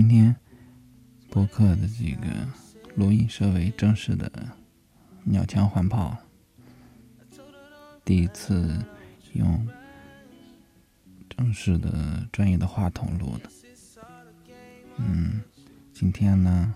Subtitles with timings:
[0.00, 0.32] 今天
[1.28, 2.28] 播客的这个
[2.94, 4.30] 录音设备正式的
[5.24, 6.16] 鸟枪换炮，
[8.04, 8.80] 第一次
[9.32, 9.66] 用
[11.28, 13.50] 正式的专业的话筒录的。
[14.98, 15.42] 嗯，
[15.92, 16.72] 今天呢，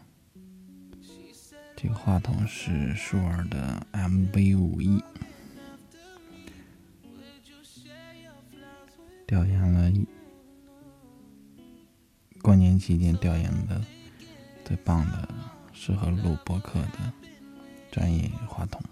[1.77, 5.01] 这个话筒是舒尔的 MV 五一，
[9.29, 10.05] 调研了一。
[12.83, 13.81] 期间调研的
[14.65, 15.29] 最棒的、
[15.73, 17.13] 适合录播客的
[17.93, 18.83] 专业话筒。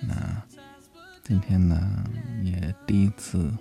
[0.00, 0.42] 那
[1.22, 2.04] 今天呢，
[2.42, 3.56] 也第一次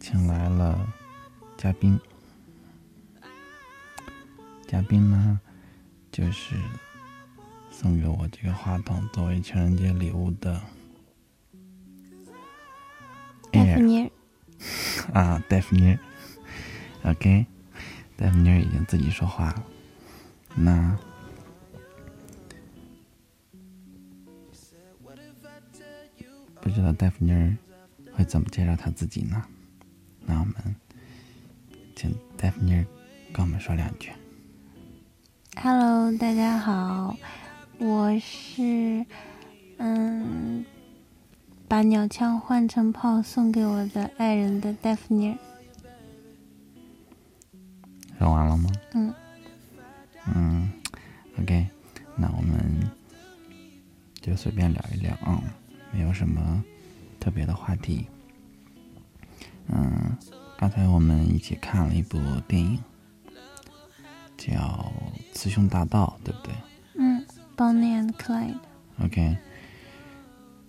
[0.00, 0.90] 请来了
[1.58, 2.00] 嘉宾。
[4.66, 5.38] 嘉宾呢，
[6.10, 6.56] 就是
[7.70, 10.58] 送给我这个话筒作为情人节礼物的
[13.52, 14.10] 戴芙妮。
[15.12, 15.98] 啊，戴芙妮。
[17.02, 17.44] OK，
[18.20, 19.64] 戴夫妮已经自己说话了。
[20.54, 20.94] 那
[26.60, 27.56] 不知道戴夫妮
[28.12, 29.42] 会怎么介绍她自己呢？
[30.26, 30.54] 那我们
[31.96, 32.84] 请戴夫妮
[33.32, 34.12] 跟我们说两句。
[35.56, 37.16] Hello，大家好，
[37.78, 39.06] 我是
[39.78, 40.62] 嗯，
[41.66, 45.38] 把鸟枪换成炮送给我的爱人的戴夫妮。
[54.40, 55.38] 随便聊一聊啊，
[55.92, 56.64] 没有什么
[57.20, 58.06] 特别的话题。
[59.66, 60.16] 嗯，
[60.56, 62.78] 刚才我们一起看了一部电影，
[64.38, 64.50] 叫
[65.34, 66.54] 《雌雄大盗》，对不对？
[66.94, 67.22] 嗯
[67.54, 68.56] ，Bonnie and Clyde。
[69.04, 69.36] OK，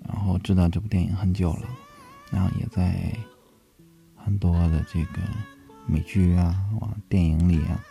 [0.06, 1.70] 然后知道这部电影很久了，
[2.30, 3.18] 然后也在
[4.18, 5.22] 很多的这个。
[5.88, 7.84] 美剧啊，往电影里啊，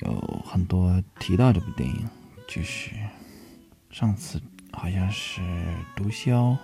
[0.00, 2.04] 有很多提到这部电影，
[2.46, 2.90] 就是
[3.90, 4.40] 上次
[4.76, 5.40] 好像是
[5.96, 6.56] 毒枭，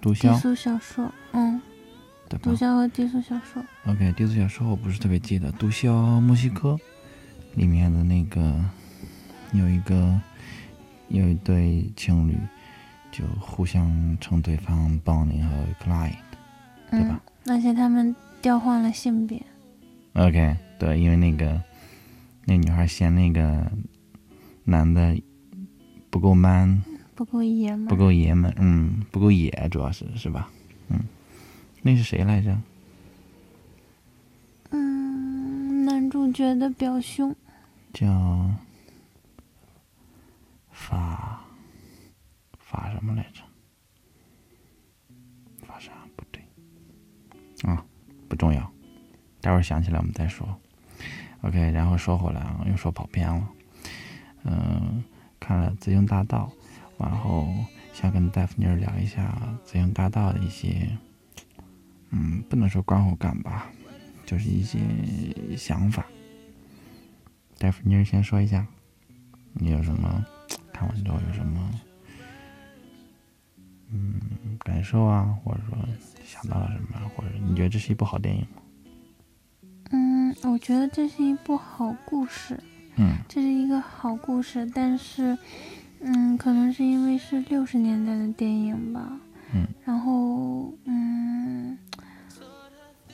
[0.00, 1.60] 毒枭低俗小说，嗯，
[2.28, 2.42] 对吧？
[2.44, 3.64] 毒枭和低俗小说。
[3.86, 5.50] OK，低俗小说我不是特别记得。
[5.52, 6.78] 毒枭墨西哥
[7.54, 8.62] 里面的那个
[9.52, 10.20] 有一个
[11.08, 12.36] 有一对情侣，
[13.10, 15.50] 就互相称对方 Bonnie 和
[15.82, 16.12] Clyde，
[16.90, 17.20] 对吧？
[17.46, 18.14] 而且他们。
[18.42, 19.42] 调换了性别
[20.12, 21.60] ，OK，对，因为那个
[22.44, 23.68] 那女孩嫌那个
[24.62, 25.20] 男的
[26.10, 26.80] 不够 man，
[27.16, 30.50] 不够爷们，不够爷们，嗯，不够野，主要是是吧？
[30.88, 31.00] 嗯，
[31.80, 32.56] 那是谁来着？
[34.70, 37.34] 嗯，男主角的表兄
[37.94, 38.50] 叫
[40.70, 41.42] 法
[42.58, 43.40] 法什么来着？
[45.66, 46.42] 法啥不对
[47.62, 47.82] 啊？
[48.28, 48.70] 不重要，
[49.40, 50.46] 待会儿想起来我们再说。
[51.40, 53.48] OK，然后说回来啊，又说跑偏了。
[54.44, 55.02] 嗯，
[55.40, 56.50] 看了《紫英大道》，
[56.98, 57.48] 然后
[57.92, 59.36] 想跟戴夫妮聊一下
[59.66, 60.88] 《紫英大道》的一些，
[62.10, 63.66] 嗯，不能说观后感吧，
[64.24, 64.78] 就是一些
[65.56, 66.06] 想法。
[67.58, 68.66] 戴夫妮先说一下，
[69.54, 70.24] 你有什么
[70.72, 71.80] 看完之后有什么？
[73.90, 74.20] 嗯，
[74.58, 75.78] 感受啊，或者说
[76.24, 78.62] 想到了什么，或者你觉得这是一部好电影吗？
[79.90, 82.58] 嗯，我觉得这是一部好故事。
[82.96, 85.38] 嗯，这是一个好故事，但是，
[86.06, 89.10] 嗯，可能是因为是六十年代的电影吧。
[89.52, 89.66] 嗯。
[89.84, 91.76] 然后，嗯，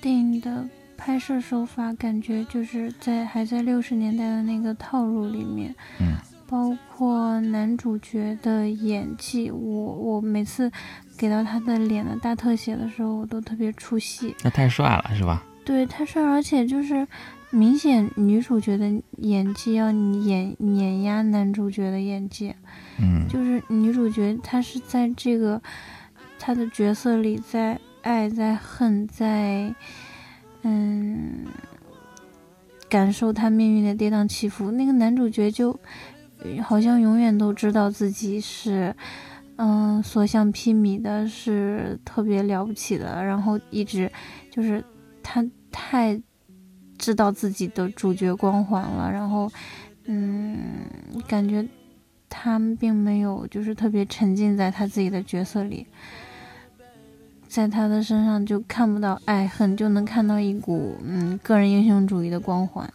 [0.00, 5.74] 电影的拍摄手法感觉就是在还在六十年代的那个套路里面。
[6.00, 6.16] 嗯。
[6.46, 10.70] 包括男主角的演技，我我每次
[11.16, 14.36] 给到他的脸的大特写的时候，我都特别出戏。
[14.44, 15.42] 那太帅了，是吧？
[15.64, 17.08] 对，太帅，而且就是
[17.52, 22.52] 明显女主角的演技要碾碾压男主角的演技。
[22.98, 25.62] 嗯，就是女主角她是在这个
[26.38, 29.72] 她的角色里，在爱，在恨，在
[30.62, 31.46] 嗯
[32.88, 34.72] 感受她命运的跌宕起伏。
[34.72, 35.78] 那个男主角就。
[36.60, 38.92] 好像永远都知道自己是，
[39.54, 43.24] 嗯，所向披靡的，是特别了不起的。
[43.24, 44.10] 然后一直
[44.50, 44.84] 就是
[45.22, 46.20] 他太
[47.02, 49.10] 知道自己的主角光环了。
[49.10, 49.50] 然后，
[50.04, 50.56] 嗯，
[51.26, 51.66] 感觉
[52.28, 55.84] 他并没有就是特别沉浸在他自己的角色里，
[57.48, 62.88] 在他的身上就看不到爱恨，就能看到一股嗯个人英雄主义的光环。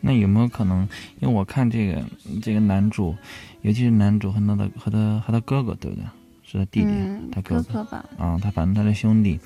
[0.00, 0.88] 那有没有可能？
[1.20, 2.02] 因为我看这个
[2.42, 3.14] 这个男主，
[3.60, 6.04] 尤其是男主和他的和他和他哥哥，对不对？
[6.46, 6.92] 是他弟弟，
[7.32, 8.04] 他哥哥吧？
[8.18, 9.40] 啊，他反正他的兄弟，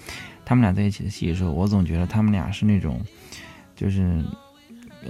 [0.44, 3.00] 他们俩在一起的戏的时候，我总觉得他们俩是那种，
[3.78, 4.24] 就是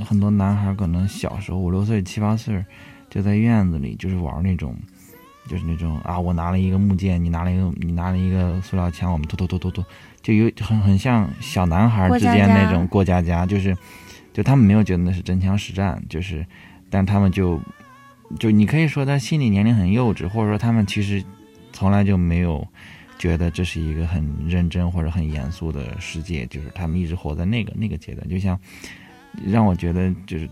[0.04, 2.62] 很多男孩可能小时候五六岁、七八岁，
[3.08, 4.76] 就在院子里就是玩那种，
[5.48, 9.84] 就是那种啊，我拿了一个木剑，你拿了一个，你拿了一个塑料枪，我们突突突突突，
[10.20, 13.74] 就有很很像小男孩之间那种过家家，就是，
[14.34, 16.44] 就他们没有觉得那是真枪实战，就是，
[16.90, 17.58] 但他们就，
[18.38, 21.24] 就你可以说他心理年龄很幼稚，或者说他们其实
[21.72, 22.68] 从来就没有。
[23.18, 28.28] 觉得这是一个很认真或者很严肃的世界，就是他们一直活在那个那个阶段。
[28.28, 28.58] 就像
[29.44, 30.48] 让我觉得就是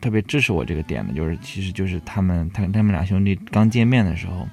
[0.00, 4.46] 特别支持我这个点的，就是其实就是他们他他们俩兄弟刚见面的时候，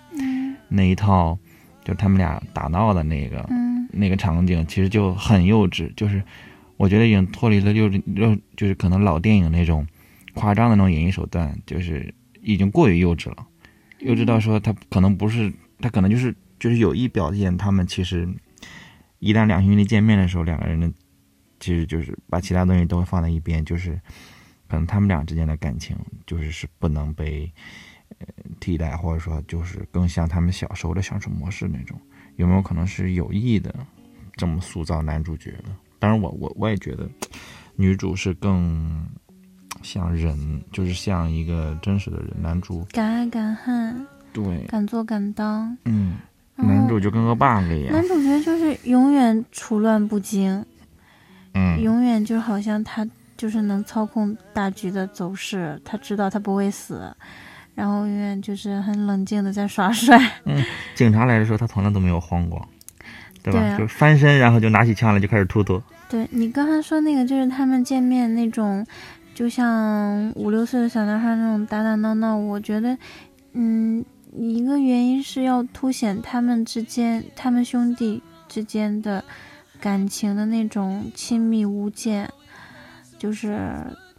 [0.67, 1.35] 那一套
[1.83, 3.44] 就他们俩打闹的那个
[3.91, 5.91] 那个场景，其实就很幼稚。
[5.95, 6.21] 就是
[6.77, 9.85] 我觉得已经脱离了幼稚幼，就是可能老电影那种
[10.35, 12.13] 夸张的那种演绎手段，就是
[12.44, 13.47] 已经过于幼稚了，
[13.97, 15.51] 幼稚到说他可能不是
[15.81, 16.35] 他可能就是。
[16.59, 18.27] 就是有意表现他们其实，
[19.19, 20.91] 一旦两兄弟见面的时候，两个人的
[21.59, 24.00] 其实就是把其他东西都会放在一边，就是
[24.67, 25.95] 可能他们俩之间的感情
[26.25, 27.51] 就是是不能被
[28.19, 28.27] 呃
[28.59, 32.00] 替代，或者说就是更像他们小时候的相处模式那种。
[32.35, 33.73] 有没有可能是有意的
[34.35, 35.65] 这么塑造男主角的？
[36.00, 37.09] 当然，我我我也觉得
[37.75, 39.06] 女主是更
[39.81, 42.33] 像人，就是像一个真实的人。
[42.41, 46.15] 男主敢爱敢恨，对，敢做敢当，嗯。
[46.61, 50.65] 男主就跟个 bug 一样，男主角就是永远处乱不惊，
[51.53, 53.07] 嗯，永远就好像他
[53.38, 57.11] 就是能操控大局的走势，他知道他不会死，
[57.75, 60.19] 然后永远就是很冷静的在耍帅。
[60.45, 60.63] 嗯，
[60.95, 62.67] 警察来的时候他从来都没有慌过，
[63.41, 63.77] 对吧？
[63.77, 65.81] 就翻身，然后就拿起枪来就开始突突。
[66.09, 68.85] 对你刚才说那个，就是他们见面那种，
[69.33, 72.97] 就像五六岁的小男孩那种打打闹闹，我觉得，
[73.53, 74.03] 嗯。
[74.31, 79.23] 一个原因是要凸显他们之间，他们兄弟之间的
[79.79, 82.31] 感情的那种亲密无间，
[83.17, 83.73] 就是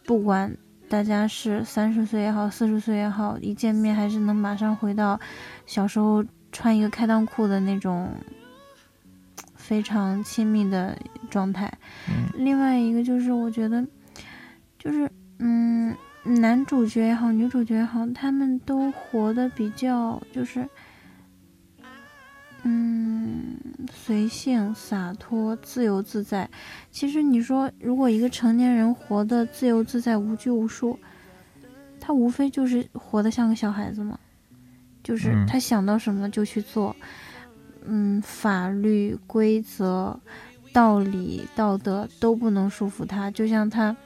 [0.05, 0.57] 不管
[0.89, 5.19] 大家是三十岁也好，四十岁也好，一见面还是能马上回到
[5.65, 8.11] 小时候穿一个开裆裤的那种
[9.55, 10.99] 非常亲密的
[11.31, 11.73] 状态。
[12.35, 13.87] 另外一个就是我觉得，
[14.79, 15.97] 就是嗯。
[16.23, 20.69] 男主角也好，女主角也好，他们都活得比较就是，
[22.63, 23.57] 嗯，
[23.91, 26.49] 随性、洒脱、自由自在。
[26.91, 30.99] 其实你说，如果一个成年人活得自由自在、无拘无束，
[31.99, 34.19] 他无非就是活得像个小孩子嘛，
[35.03, 36.95] 就是他想到什么就去做。
[37.87, 40.21] 嗯，法律规则、
[40.71, 43.97] 道理、道德都不能束缚他，就像他。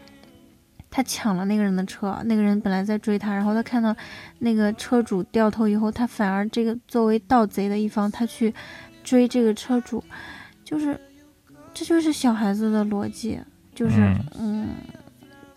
[0.96, 3.92] 他抢了那个人的车，那个人本来在追他，然后他看到
[4.38, 8.54] 那个车主掉头以后，他反而这个作为盗贼的一方，他去
[9.02, 10.00] 追这个车主，
[10.62, 10.96] 就是
[11.74, 13.40] 这就是小孩子的逻辑，
[13.74, 13.96] 就是
[14.38, 14.68] 嗯，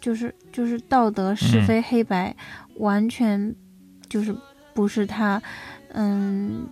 [0.01, 2.35] 就是就是道德是非黑白，
[2.77, 3.53] 完全
[4.09, 4.35] 就是
[4.73, 5.39] 不是他
[5.93, 6.67] 嗯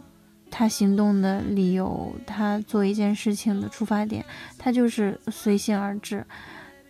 [0.49, 4.25] 他行动的理由，他做一件事情的出发点，
[4.57, 6.25] 他就是随性而至，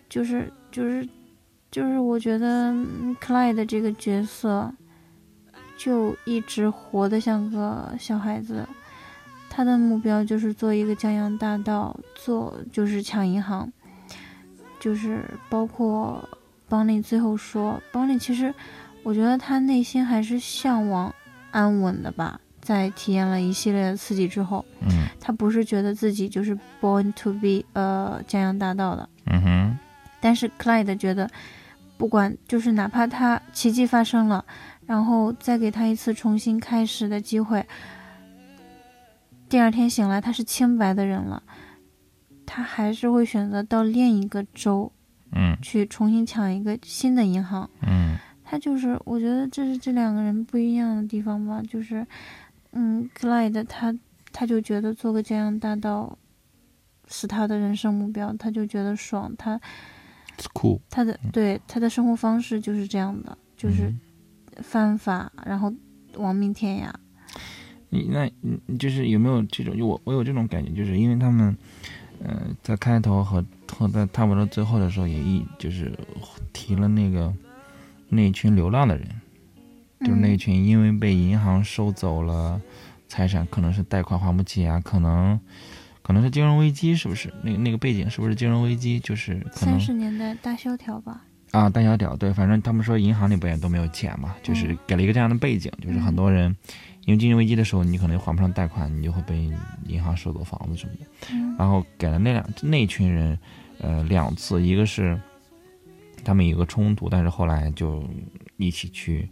[0.08, 1.06] 就是就是。
[1.76, 2.74] 就是我觉得
[3.20, 4.74] 克莱的这个角色，
[5.78, 8.66] 就一直活得像个小孩子。
[9.50, 13.70] 他的目标就是做一个江洋大盗，做就是抢银行。
[14.80, 16.24] 就是包括
[16.70, 18.56] 邦尼最后说，邦尼其实
[19.04, 21.14] 我觉得他内心还是向往
[21.52, 22.40] 安稳的吧。
[22.62, 29.80] 在体验了一系列的刺激之后，嗯，他不是觉得自己就是 born to be 呃江洋大盗的，嗯哼。
[30.22, 31.30] 但是克莱德觉得。
[31.98, 34.44] 不管就是哪怕他奇迹发生了，
[34.86, 37.66] 然后再给他一次重新开始的机会，
[39.48, 41.42] 第二天醒来他是清白的人了，
[42.46, 44.92] 他还是会选择到另一个州，
[45.32, 52.06] 嗯，去重新抢一个新的银行，嗯，他就是我觉得这是这两个人不一样的地方吧，就是，
[52.74, 53.96] 嗯克莱德他
[54.34, 56.18] 他就觉得做个江洋大盗
[57.08, 59.62] 是他的人生目标，他就觉得爽，他。
[60.54, 63.94] 酷，他的对他的生活方式就是这样的，就是
[64.62, 65.74] 犯法，然后
[66.18, 66.92] 亡命天涯。
[67.90, 69.78] 你那，你就是有没有这种？
[69.78, 71.56] 就我，我有这种感觉，就是因为他们，
[72.24, 75.98] 呃，在开头和和在差不多最后的时候，也一就是
[76.52, 77.34] 提了那个
[78.10, 79.08] 那群流浪的人，
[80.02, 82.62] 就是那群因为被银行收走了
[83.08, 85.40] 财产，可能是贷款还不起啊，可能。
[86.06, 87.34] 可能是金融危机，是不是？
[87.42, 89.00] 那个那个背景是不是金融危机？
[89.00, 91.24] 就是三十年代大萧条吧？
[91.50, 96.56] 啊，大萧条，对，反正他们说银行里边也都没有钱嘛，就是给了一个这样的背景，就是很多人
[97.06, 99.52] 因为金融危机的时候，你可能还不上贷款，你就会被
[99.88, 101.36] 银行收走房子什么的。
[101.58, 103.40] 然后给了那两那群人，
[103.80, 105.20] 呃，两次，一个是
[106.24, 108.08] 他们有一个冲突，但是后来就
[108.58, 109.28] 一起去，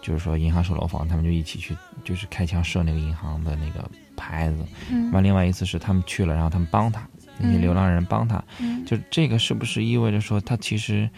[0.00, 3.90] 就是说银行收楼房，他们就一起去，就是开枪射那个银行的那个
[4.22, 4.64] 牌子。
[4.90, 5.10] 嗯。
[5.10, 7.00] 完，另外一次是他们去了，然后他们帮他，
[7.38, 7.60] 那些嗯。
[7.60, 8.84] 流浪人帮他，嗯。
[8.86, 11.10] 就这个是不是意味着说他其实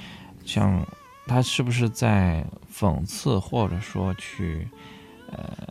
[0.44, 0.86] 像
[1.26, 4.66] 他是不是在讽刺或者说去
[5.30, 5.68] 呃，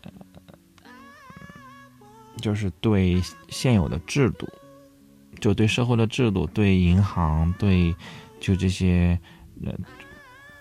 [2.38, 4.48] 就是对现有的制度，
[5.40, 7.96] 就对社会的制度，对银行，对
[8.40, 9.18] 就这些
[9.64, 9.72] 呃，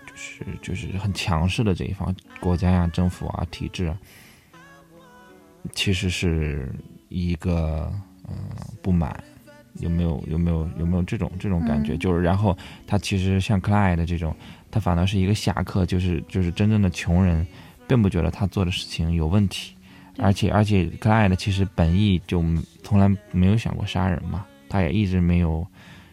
[0.07, 3.97] 就是就是很强势的这一方国家呀、政府啊、体制啊，
[5.71, 6.69] 其实是
[7.09, 7.91] 一个
[8.27, 8.35] 呃
[8.81, 9.23] 不满。
[9.79, 11.93] 有没有有没有有没有这种这种感觉？
[11.95, 12.55] 嗯就是然后
[12.85, 14.35] 他其实像克莱的这种，
[14.69, 17.43] 他反倒是一个侠客，就是就是真正的穷人，
[17.87, 19.73] 并不觉得他做的事情有问题，
[20.19, 22.43] 而且而且克莱的其实本意就
[22.83, 25.65] 从来没有想过杀人嘛，他也一直没有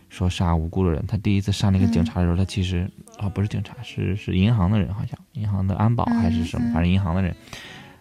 [0.08, 1.04] 说杀无辜的人。
[1.06, 7.36] 他第一次杀那个警察的时候，他其实啊不是警察，是是银行的人，好像银行的安保还是什么，嗯嗯反正银行的人，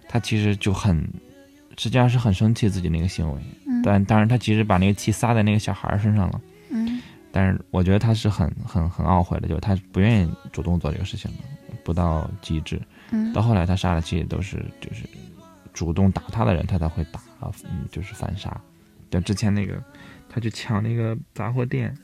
[0.08, 1.06] 他其实就很
[1.80, 3.42] 实际上是很生气自己那个行为。
[3.66, 6.42] 嗯但当然，他其实把那个气撒在那个小孩身上了。
[6.70, 11.38] 嗯但是我觉得他是很很很懊悔的，就是他不愿意主动做这个事情的，
[11.86, 12.82] 不到极致。
[13.12, 15.06] 嗯到后来他杀的其实都是就是
[15.74, 17.22] 主动打他的人，他才会打
[17.90, 18.56] 就是反杀。
[19.10, 19.82] 就之前那个
[20.28, 21.96] 他去抢那个杂货店，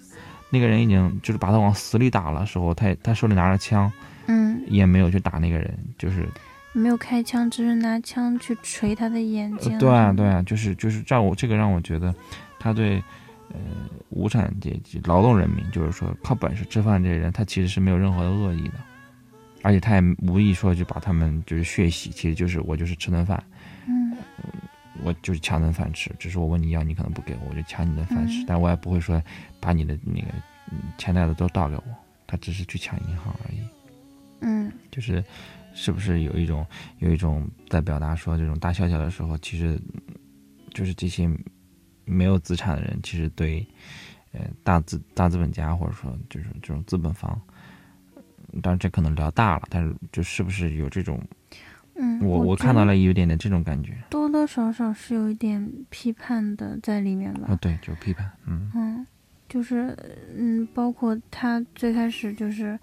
[0.49, 3.91] 那个人已经就是把他往死里打了时候，他也他手里拿着枪，
[4.27, 6.27] 嗯，也没有去打那个人，就是
[6.75, 9.73] 没有开枪，只是拿枪去捶他的眼睛。
[9.73, 12.13] 呃对啊，对啊，就是就是让我这个让我觉得，
[12.59, 13.01] 他对
[13.49, 13.59] 呃
[14.09, 18.75] 无产阶级、劳动人民，就是说靠本事吃饭这些人，他其实是没有任何的恶意的，
[19.61, 23.41] 而且他也无意说就把他们就是血洗，其实就是我就是吃顿饭，
[23.87, 24.15] 嗯
[25.03, 29.21] 我就是抢顿饭吃，只是我问你要，你可能不给我，我就抢你的饭吃，嗯但我也不会说
[29.59, 30.27] 把你的那个
[30.71, 31.83] 嗯钱袋子都倒给我，
[32.27, 33.59] 他只是去抢银行而已。
[34.41, 35.23] 嗯就是
[35.75, 36.65] 是不是有一种
[36.99, 40.15] 有一种在表达说这种大萧条的时候，其实嗯
[40.73, 41.29] 就是这些
[42.05, 43.65] 没有资产的人，其实对
[44.31, 47.39] 呃大资大资本家或者说就是这种资本方，
[48.61, 51.21] 当然这可能聊大了，但是就是不是有这种
[51.95, 57.47] 嗯，我我看到了有一点点这种感觉多多少少是有一点批判的在里面吧。
[57.49, 59.07] 啊，对，就批判，嗯嗯，
[59.47, 59.97] 就是
[60.35, 62.77] 嗯，包括他最开始就是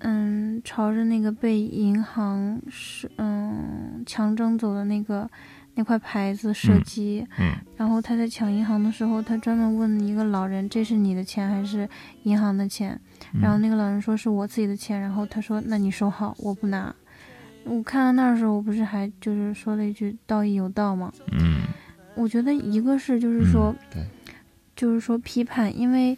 [0.00, 5.28] 嗯，朝着那个被银行是嗯强征走的那个
[5.74, 11.88] 那块牌子射嗯击，嗯然后他在抢银行的时候，他专门问一个老人：“这是你的钱还是
[12.24, 12.98] 银行的钱？”
[13.34, 16.94] 嗯然后那个老人说是我自己的钱，然后他说：“那你收好，我不拿。”
[17.64, 21.12] 我看到那儿的时候，我不是还就是说了一句“道义有道”吗？
[21.32, 21.62] 嗯
[22.14, 24.02] 我觉得一个是就是嗯说，对，
[24.74, 26.16] 就是说批判，因为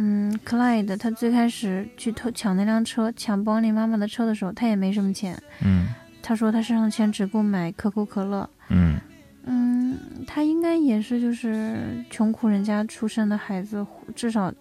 [0.00, 5.36] 嗯，克莱德他最开始去偷抢那辆车，抢邦尼妈妈的车的时候，他也没什么钱。
[5.62, 5.88] 嗯
[6.22, 8.48] 他说他身上的钱只够买可口可乐。
[8.68, 8.98] 嗯
[9.44, 14.52] 嗯，他应该也是就是穷苦人家出身的孩子，至少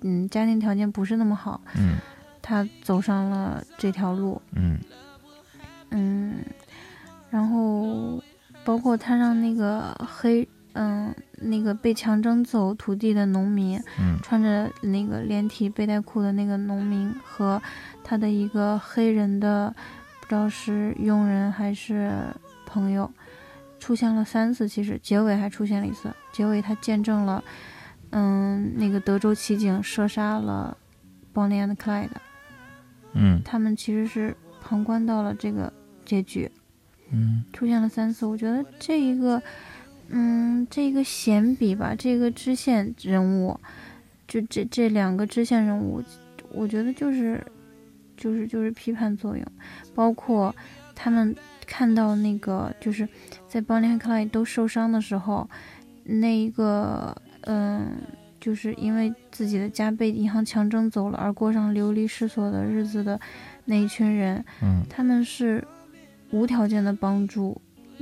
[0.00, 1.96] 嗯家庭条件不是那么好，嗯
[2.40, 4.40] 他走上了这条路。
[4.56, 4.78] 嗯
[5.90, 6.36] 嗯，
[7.30, 8.20] 然后
[8.64, 14.18] 包括他让那个黑嗯那个被强征走土地的农民，嗯。
[14.22, 17.60] 穿着那个连体背带裤的那个农民和
[18.04, 19.74] 他的一个黑人的
[20.20, 22.12] 不知道是佣人还是
[22.64, 23.10] 朋友，
[23.78, 27.42] 出现了三次，其实结尾还出现了一次，结尾他见证了
[28.10, 30.76] 嗯那个德州骑警射杀了
[31.34, 32.08] Bonnie and Clyde，，
[33.14, 33.42] 嗯。
[33.44, 35.72] 他们其实是旁观到了这个
[36.04, 36.50] 结局。
[37.10, 37.44] 嗯。
[37.52, 39.42] 出现了三次，我觉得这一个，
[40.08, 43.58] 嗯，这个闲笔吧，这个支线人物，
[44.28, 46.02] 就这这两个支线人物，
[46.50, 47.44] 我觉得就是，
[48.16, 49.44] 就是就是批判作用，
[49.94, 50.54] 包括
[50.94, 51.34] 他们
[51.66, 53.08] 看到那个就是
[53.48, 55.48] 在邦尼和克莱都受伤的时候，
[56.04, 57.92] 那一个，嗯。
[58.42, 63.20] 就是因为自己的家被银行强征走了，而过上流离失所的日子的
[63.66, 65.64] 那一群人，嗯，他们是
[66.32, 67.60] 无条件的帮助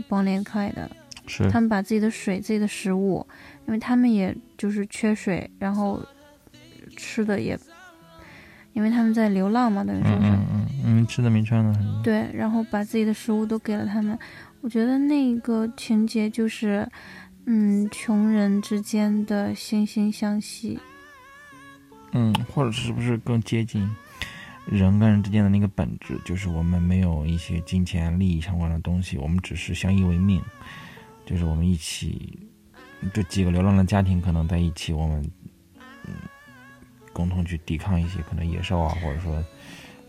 [0.09, 0.91] 邦联开的，
[1.31, 3.25] 是他们把自己的水、自己的食物，
[3.67, 6.03] 因为他们也就是缺水，然后
[6.97, 7.59] 吃的也，
[8.73, 14.19] 因为他们在流浪嘛，等于说是、嗯嗯嗯嗯，吃的没穿的很对，然后把自己的食物都给了他们。
[14.61, 16.87] 我觉得那个情节就是，
[17.47, 20.79] 嗯，穷人之间的惺惺相惜。
[22.13, 23.89] 嗯，或者是不是更接近
[24.67, 30.43] 人跟人之间的那个本质，就是我们没有一些金钱利益相关的东西，我们只是相依为命，
[31.31, 32.37] 就是我们一起，
[33.15, 35.23] 这几个流浪的家庭可能在一起，我们
[36.09, 36.15] 嗯
[37.13, 39.41] 共同去抵抗一些可能野兽啊，或者说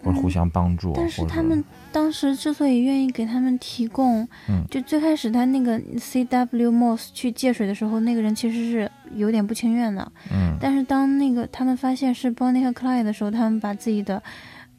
[0.04, 0.94] 或者互相帮助。
[0.96, 14.24] 但是他们当时之所以愿意给他们提供，嗯，就最开始他那个 C W Moss 去借水的时候，那个人其实是有点不情愿的，嗯，但是当那个他们发现是 Bonnie 和 Clyde 的时候，他们把自己的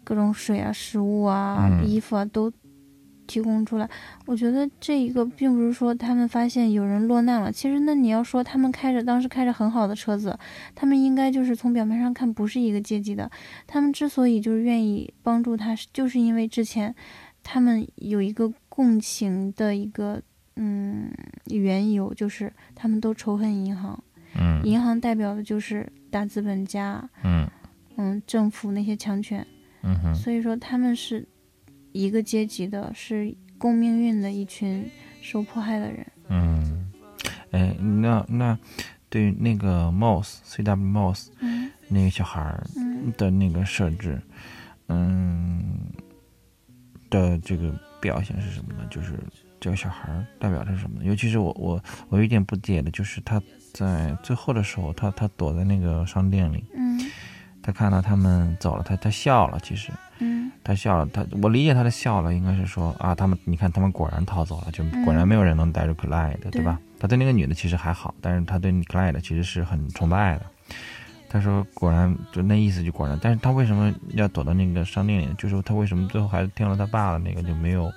[0.03, 2.53] 各种水啊、食物啊、嗯衣服啊都。
[3.33, 3.89] 提供出来，
[4.27, 7.51] 我觉得这一个并不是说他们发现有人落难了。
[7.51, 10.39] 其实，那你要说他们开着当时开着很好的车子，
[10.75, 13.31] 他们应该就是从表面上看不是一个阶级的。
[13.67, 16.95] 他们之所以就是愿意帮助他，就是因为之前
[17.43, 20.21] 他们有一个共情的一个
[20.57, 21.11] 嗯
[21.47, 23.99] 缘由，就是他们都仇恨银行，
[24.39, 27.49] 嗯银行代表的就是大资本家，嗯
[27.97, 29.47] 嗯，政府那些强权，
[29.83, 31.27] 嗯哼所以说他们是
[31.93, 34.89] 一个阶级的，是共命运的一群
[35.21, 36.07] 受迫害的人。
[36.29, 36.91] 嗯，
[37.51, 38.59] 哎，那那
[39.09, 44.21] 对于那个 Moss C W Moss 嗯那个小孩儿嗯的那个设置，
[44.89, 45.63] 嗯
[47.11, 48.87] 的这个表现是什么呢？
[48.91, 49.19] 就是
[49.61, 51.05] 这个小孩儿代表的是什么呢？
[51.05, 53.41] 尤其是我我我有一点不解的就是他
[53.75, 56.99] 在最后的时候，他他躲在那个商店里，嗯
[57.63, 66.79] 他看到他们走了，他他笑了，其实嗯他笑了，他我理解他的笑了，应该是说啊，他们你看他们果然逃走了，就嗯果然没有人能逮住克莱的，对对吧？
[66.99, 70.47] 他对那个女的其实还好，但是他对克莱的其实是很崇拜的。
[71.29, 75.29] 他说果然就那意思就果然，但是他为什么要躲到那个商店里？
[75.39, 77.91] 就是他为什么最后还是听了他爸的那个就没有？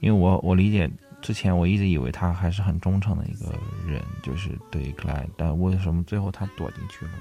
[0.00, 0.90] 因为我我理解
[1.20, 3.54] 之前我一直以为他还是很忠诚的一个
[3.86, 7.12] 人，就是对克莱，但为什么最后他躲进去了，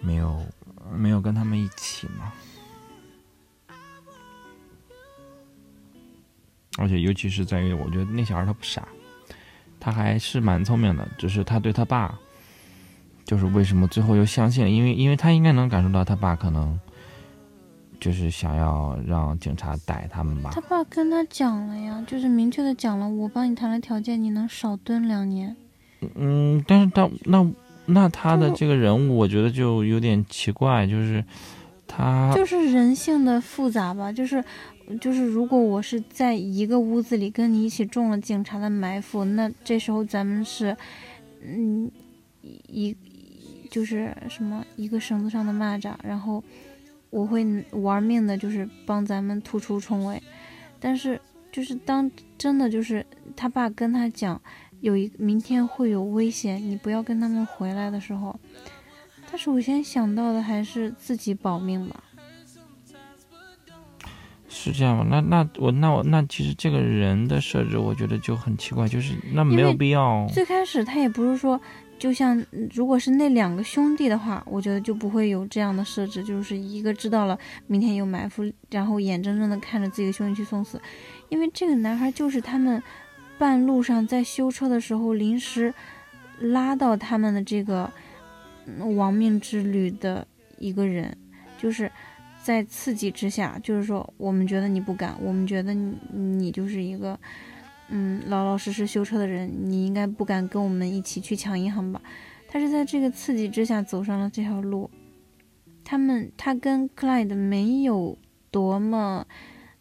[0.00, 0.44] 没有
[0.96, 2.32] 没有跟他们一起嘛？
[6.78, 8.88] 而且尤其是在于，我觉得那小孩他不傻，
[9.78, 12.18] 他还是蛮聪明的，只是他对他爸，
[13.26, 16.80] 就是为什么最后又相信了，因为因为他应该能感受到他爸可能
[18.00, 20.62] 就是想要让警察逮他们吧他。
[20.62, 25.54] 爸跟他讲了呀，就是明确的讲了，我帮你谈了条件，你能少蹲两年。
[26.14, 27.48] 嗯，但是他那
[27.86, 31.24] 那他的这个人物，我觉得就有点奇怪，就是
[31.86, 34.42] 他就是人性的复杂吧，就是
[35.00, 40.76] 就是，如果我是在一个屋子里跟你一起中了警察的埋伏，那这时候咱们是，
[41.42, 41.90] 嗯，
[42.40, 42.96] 一
[43.70, 46.42] 就是什么一个绳子上的蚂蚱，然后
[47.10, 50.22] 我会玩命的，就是帮咱们突出重围，
[50.78, 54.40] 但是就是当真的就是他爸跟他讲
[54.82, 58.38] 有一明天会有危险，你不要跟他们回来的时候，
[59.30, 62.02] 他首先想到的还是自己保命吧。
[64.48, 65.06] 是这样吧？
[65.08, 70.26] 那那我那我那其实这个人的设置，我觉得就很奇怪，就是那没有必要。
[70.28, 71.58] 最开始他也不是说，
[71.98, 80.80] 就像嗯如果是那两个兄弟的话，我觉得就不会有这样的设置，就是一个知道了明天有埋伏，然后眼睁睁的看着自己的兄弟去送死，
[81.28, 82.80] 因为这个男孩就是他们
[83.42, 85.74] 半路上在修车的时候临时
[86.38, 87.90] 拉到他们的这个
[88.96, 90.24] 亡命之旅的
[90.58, 91.16] 一个人，
[91.58, 91.90] 就是。
[92.44, 97.16] 在刺激之下，就是说，我们觉得你不敢，我们觉得你你就是一个，
[97.88, 102.02] 嗯，老老实实修车的人，你应该不敢跟我们一起去抢银行吧？
[102.48, 104.90] 他是在这个刺激之下走上了这条路。
[105.84, 108.18] 他们，他跟克莱德没有
[108.50, 109.24] 多么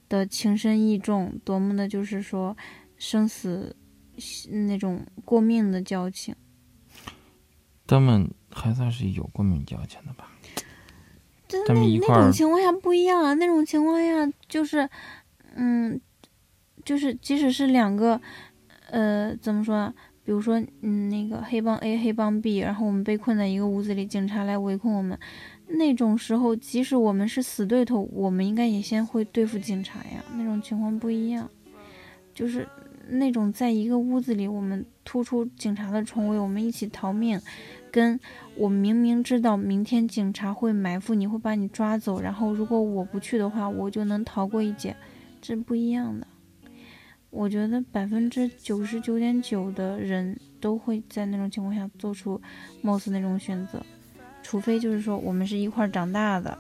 [0.08, 2.56] 的情深意重，多么的就是说
[3.02, 3.76] 生死
[4.68, 6.36] 那种过命的交情。
[7.88, 10.32] 他们还算是有过命交情的吧？
[11.48, 14.88] 就是他们一那块那种情况下不一样啊，那种情况下就是，
[15.56, 16.00] 嗯，
[16.86, 18.22] 就是即使是两个，
[18.92, 19.94] 呃，怎么说啊？
[20.24, 25.18] 比如说，嗯，那个黑帮 A、黑帮 B，然后我们被困在一个屋子里，警察来围困我们，
[25.66, 30.24] 那种时候，即使我们是死对头，我们应该也先会对付警察呀。
[30.36, 31.50] 那种情况不一样，
[32.36, 32.70] 就是
[33.12, 37.39] 那种在一个屋子里，我们突出警察的重围，我们一起逃命，
[37.91, 38.19] 跟
[38.56, 44.95] 我明明知道明天警察会埋伏你，会把你抓走，然后如果我不去的话，我就能逃过一劫，
[45.41, 46.26] 这不一样的。
[47.30, 52.41] 我觉得百分之九十九点九的人都会在那种情况下做出
[52.82, 53.86] 貌似那种选择，
[54.43, 56.58] 除非就是说我们是一块长大的，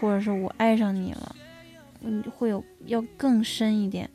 [0.00, 1.36] 或者是我爱上你了，
[2.00, 4.10] 嗯，会有要更深一点，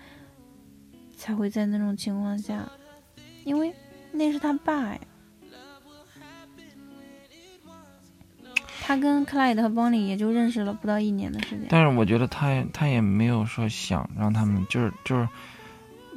[1.27, 2.63] 才会在那种情况下，
[3.43, 3.73] 因为
[4.13, 4.99] 那是他爸呀。
[8.81, 11.65] 他跟克莱德和邦尼也就认识了不到一年的时间。
[11.67, 15.27] 但是我觉得他他也没有说想让他们就是就是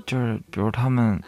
[0.07, 1.21] 就是，比如他们，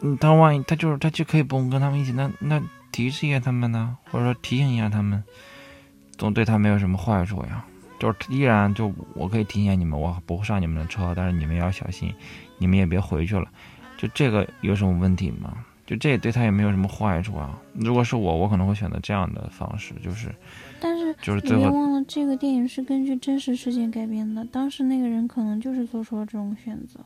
[0.00, 5.22] 嗯，他万一他就是他就可以不用跟他们一起，那那提示一下他们呢，或者说提醒一下他们，
[6.18, 7.64] 总对他没有什么坏处呀。
[7.98, 12.12] 就是依然就我可以提醒你们，我不会上你们的车，但是你们要小心，
[12.58, 13.50] 你们也别回去了。
[13.96, 15.64] 就这个有什么问题吗？
[15.86, 17.56] 就这对他也没有什么坏处啊。
[17.72, 20.34] 如果是我，我可能会选择这样的方式，就是，
[20.80, 26.98] 但是就是最后忘了这个电影是根据真实事件改编的，当时那个人可能就是做出了这种选择，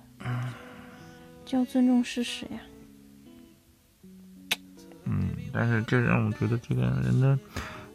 [1.45, 2.61] 就要尊重事实呀。
[5.05, 7.39] 嗯，但是这让我觉得这个人的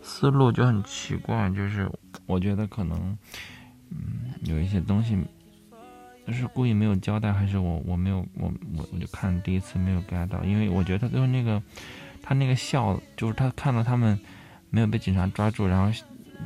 [0.04, 1.92] 思路就很奇怪，就是
[2.28, 3.18] 我觉得可能，
[3.90, 5.18] 嗯，有一些东西。
[6.34, 11.62] 是故意没有交代，还是我我没有我我我就看第一次没有 get 到，因为我觉得他最后那个
[12.22, 14.20] 他那个笑，就是他看到他们
[14.70, 15.92] 没有被警察抓住，然后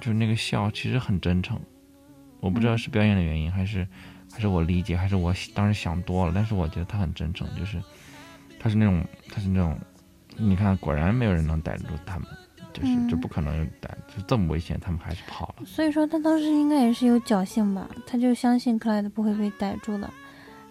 [0.01, 1.59] 就那个笑其实很真诚。
[2.39, 3.87] 我不知道是表演的原因，还是
[4.31, 6.31] 还是我理解，还是我当时想多了。
[6.33, 7.81] 但是我觉得他很真诚，就是
[8.59, 9.77] 他是那种他是那种，
[10.37, 12.27] 你看果然没有人能逮住他们。
[12.71, 15.65] 就是就不可能逮，就这么危险，他们还是跑了。
[15.65, 20.09] 所以说他当时应该也是有侥幸吧，他就相信克莱德不会被逮住的，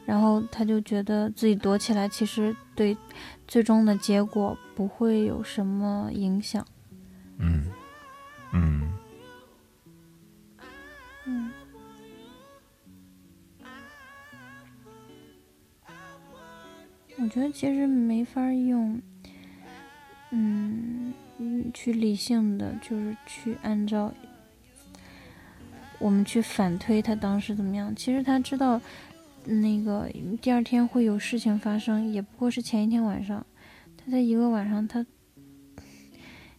[0.06, 2.96] 然后他就觉得自己躲起来，其实对
[3.46, 6.64] 最终的结果不会有什么影响。
[7.38, 7.66] 嗯
[8.52, 8.92] 嗯
[11.26, 11.50] 嗯，
[17.18, 19.00] 我觉得其实没法用，
[20.30, 21.12] 嗯。
[21.40, 24.12] 嗯，去理性的就是去按照
[26.00, 27.94] 我们去反推他当时怎么样。
[27.94, 28.80] 其实他知道
[29.44, 30.10] 那个
[30.42, 33.46] 第二天会有事情发生，也不过是前一天晚上。
[33.96, 35.06] 他在一个晚上，他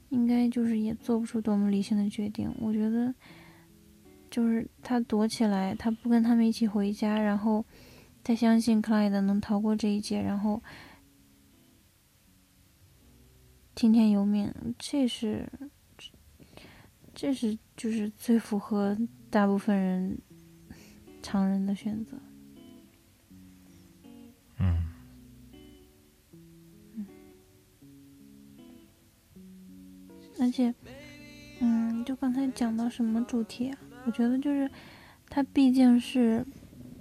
[0.08, 2.50] 应该就是也做不出多么理性的决定。
[2.60, 3.14] 我觉得
[4.32, 7.66] 就是他躲起来，他不跟他们一起回家，然后
[8.24, 10.62] 他相信克莱德能逃过这一劫，然后。
[13.80, 15.50] 听天由命，这是，
[17.16, 18.98] 这是就是最符合
[19.30, 20.18] 大部分人
[21.24, 22.18] 常人的选择。
[24.58, 24.84] 嗯，
[26.94, 27.06] 嗯，
[30.42, 30.76] 而且，
[31.62, 33.80] 嗯，就刚才讲到什么主题啊？
[34.06, 34.70] 我觉得就是，
[35.30, 36.46] 它毕竟是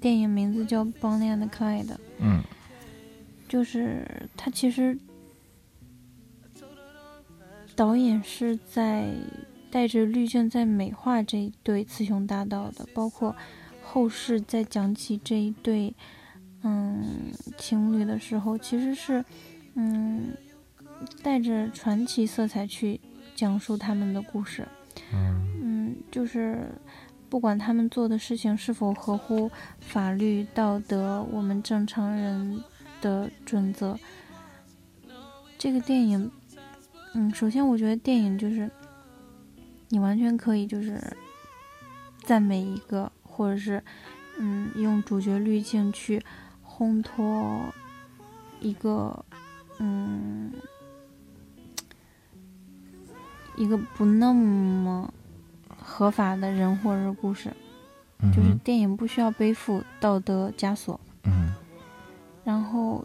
[0.00, 1.86] 电影名字叫《Bonnie and Clyde》。
[2.20, 2.40] 嗯，
[3.48, 4.96] 就是它其实。
[7.78, 9.06] 导演是在
[9.70, 13.36] 带着滤镜在美化这一对雌雄大盗的，包括
[13.80, 15.94] 后世在讲起这一对
[16.64, 19.24] 嗯情侣的时候，其实是
[19.74, 20.36] 嗯
[21.22, 23.00] 带着传奇色彩去
[23.36, 24.66] 讲述他们的故事。
[25.12, 26.72] 嗯，就是
[27.28, 32.60] 不管他们做的事情是否合乎法律、道德，我们正常人
[33.00, 33.96] 的准则，
[35.56, 36.28] 这个电影。
[37.20, 38.70] 嗯，首先我觉得电影就是，
[39.88, 41.02] 你完全可以就是
[42.22, 43.82] 赞美一个，或者是
[44.38, 46.22] 嗯用主角滤镜去
[46.64, 47.74] 烘托
[48.60, 49.24] 一个
[49.80, 50.52] 嗯
[53.56, 55.12] 一个不那么
[55.76, 57.52] 合法的人或者是故事，
[58.32, 61.00] 就是电影不需要背负道德枷锁。
[61.24, 61.52] 嗯，
[62.44, 63.04] 然后。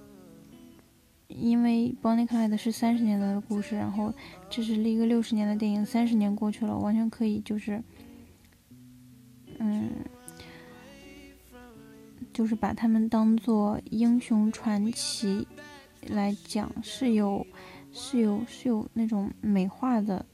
[1.40, 4.14] 因为《Bonnie Clyde》是三十年代的故事，然后
[4.50, 7.82] 这是一个六十年的电影，三十年过去了，完全可以就是，
[9.60, 9.90] 嗯，
[12.32, 15.48] 就是把他们当做英雄传奇
[16.08, 17.46] 来讲，是有
[17.92, 20.26] 是有是有那种美化的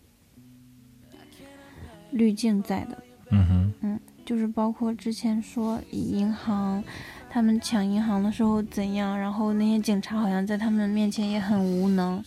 [2.11, 3.03] 滤镜在的。
[3.31, 6.83] 嗯哼，嗯，就是包括之前说银行。
[7.29, 9.17] 他们抢银行的时候怎样？
[9.17, 12.23] 然后那些警察好像在他们面前也很无能，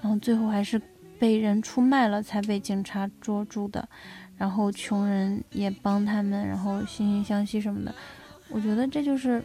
[0.00, 0.80] 然后最后还是
[1.18, 3.88] 被人出卖了才被警察捉住的。
[4.36, 7.92] 然后穷人也帮他们，然后惺惺相惜什么的。
[8.50, 9.42] 我觉得这就是，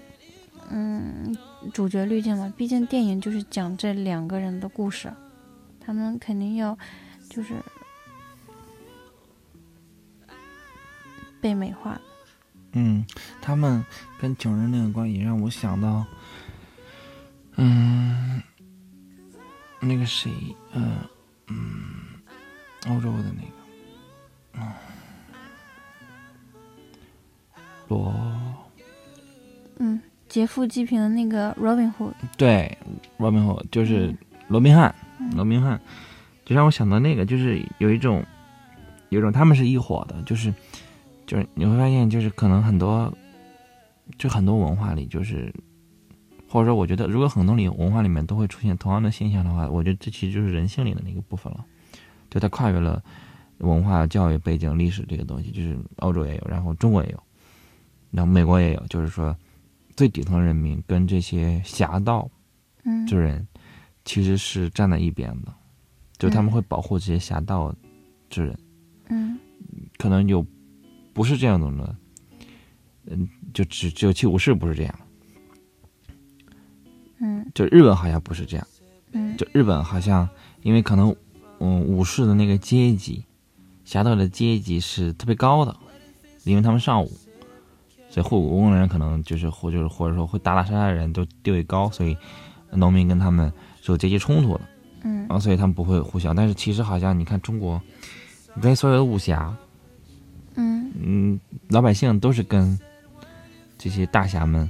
[0.69, 1.35] 嗯，
[1.73, 2.53] 主角滤镜嘛。
[2.55, 5.11] 毕竟电影就是讲这两个人的故事，
[5.79, 6.77] 他们肯定要
[7.27, 7.55] 就是
[11.41, 11.99] 被美化。
[12.75, 13.05] 嗯，
[13.39, 13.85] 他们
[14.19, 16.03] 跟穷人那个关系让我想到，
[17.55, 18.41] 嗯，
[19.79, 20.31] 那个谁，
[20.73, 20.97] 嗯
[21.47, 21.57] 嗯，
[22.87, 23.53] 欧洲的那个，
[24.53, 24.73] 嗯，
[27.89, 28.11] 罗，
[29.77, 32.75] 嗯，劫富济贫的那个 Robin Hood，对
[33.19, 34.15] ，Robin Hood 就是
[34.47, 34.93] 罗宾汉，
[35.35, 35.79] 罗宾汉，
[36.43, 38.25] 就让我想到那个，就是有一种，
[39.09, 40.51] 有一种他们是一伙的，就是。
[41.25, 43.11] 就是你会发现，就是可能很多，
[44.17, 45.53] 就很多文化里，就是
[46.47, 51.65] 或者说，我觉得如果很多里文化里面都会出现同样的现象的话，我觉得这其实就是人性里的那个部分了，
[52.29, 53.01] 就它跨越了
[53.59, 57.23] 文化、教育背景、历史这个东西，就是欧洲也有，然后中国也有，
[58.11, 59.35] 然后美国也有，就是说
[59.95, 62.29] 最底层人民跟这些侠盗
[62.83, 63.07] 嗯。
[63.07, 63.47] 之人
[64.03, 65.53] 其实是站在一边的，
[66.17, 67.73] 就他们会保护这些侠盗
[68.29, 68.59] 之人。
[69.09, 69.39] 嗯。
[69.97, 70.45] 可能有
[71.13, 71.95] 不是这样的，
[73.05, 74.99] 嗯，就只只有七武士不是这样，
[77.19, 77.45] 嗯。
[77.53, 78.67] 就日本好像不是这样，
[79.11, 79.37] 嗯。
[79.37, 80.27] 就日本好像
[80.61, 81.15] 因为可能
[81.59, 83.23] 嗯武士的那个阶级，
[83.85, 85.75] 侠盗的阶级是特别高的，
[86.45, 87.11] 因为他们上武，
[88.09, 92.17] 所以护武功的人可能就是或就是或者说会打打杀杀的人都地位高，所以
[92.71, 94.61] 农民跟他们是有阶级冲突的，
[95.03, 95.27] 嗯。
[95.27, 96.35] 啊，所以他们不会互相。
[96.35, 97.81] 但是其实好像你看中国，
[98.55, 99.55] 你对所有的武侠，
[100.95, 102.77] 嗯嗯，老百姓都是跟
[103.77, 104.69] 这些大侠们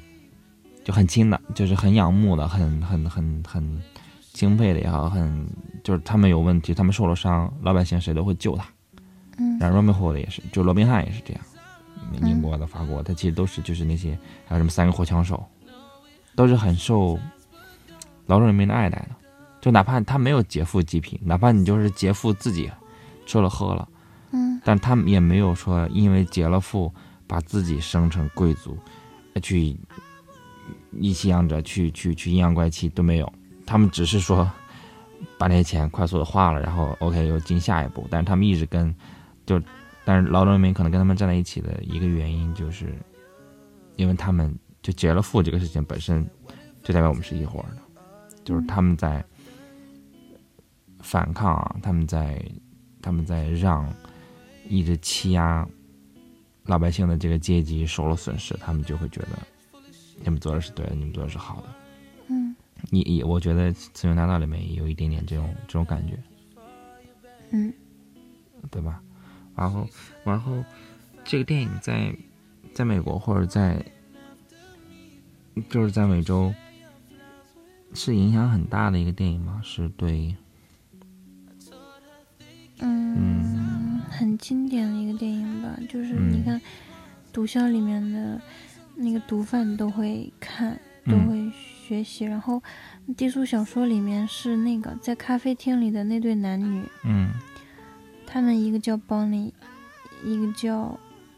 [0.83, 3.81] 就很亲的，就是很仰慕的，很很很很
[4.31, 5.47] 敬佩的也好，很
[5.83, 8.65] 就是他们有问题，他们受了伤，老百姓谁都会救他。
[9.37, 11.43] 嗯然后 Robin Hood 也是，就罗宾汉也是这样，
[12.11, 15.43] 嗯英国的、法国，他其实都是就是那些还有什么三个火枪手，
[16.35, 17.19] 都是很受
[18.27, 19.09] 劳动人民的爱戴的。
[19.61, 22.69] 就哪怕他没有劫富济贫，哪怕你就是劫富自己
[23.25, 23.87] 吃了喝了。
[24.63, 26.93] 但他们也没有说因为劫了富，
[27.27, 28.77] 把自己生成贵族，
[29.41, 29.77] 去
[30.91, 33.33] 意气扬着去去去阴阳怪气都没有。
[33.65, 34.49] 他们只是说
[35.37, 38.07] 把那些钱快速的花了，然后 OK 又进下一步。
[38.09, 38.93] 但是他们一直跟
[39.45, 39.61] 就，
[40.05, 42.93] 但是劳动人民可能跟他们站在一起的一个原因，就是
[43.97, 46.25] 因为他们就结了富这个事情本身
[46.83, 47.77] 就代表我们是一伙的，
[48.45, 49.21] 就是他们在
[51.01, 52.41] 反抗啊，他们在
[53.01, 53.85] 他们在让。
[54.73, 55.67] 一直欺压
[56.65, 59.29] 老百姓的这个阶级受了损失，他们就会觉得
[60.23, 61.75] 你们做的是对的，你们做的是好的。
[62.29, 62.55] 嗯
[62.91, 66.17] 也也，我觉得《雌雄大盗》里面也有一点点这种这种感觉，
[67.51, 67.71] 嗯
[68.71, 69.01] 对吧？
[69.55, 69.87] 然后，
[70.23, 70.63] 然后
[71.23, 72.13] 这个电影在
[72.73, 73.85] 在美国或者在
[75.69, 76.53] 就是在美洲
[77.93, 79.61] 是影响很大的一个电影吗？
[79.63, 80.35] 是对，
[82.79, 83.72] 嗯，
[84.17, 86.31] 很经典的一个电影吧，就是嗯。
[86.31, 86.61] 你看，
[87.31, 88.39] 毒枭里面的
[88.95, 91.27] 那个毒贩都会看，都嗯。
[91.27, 91.51] 会
[91.87, 92.25] 学习。
[92.25, 92.61] 然后
[93.17, 97.31] 低俗小说里面是那个在咖啡厅里的那对男女，嗯。
[98.25, 99.51] 他们一个叫 Bonnie，
[100.23, 100.97] 一个叫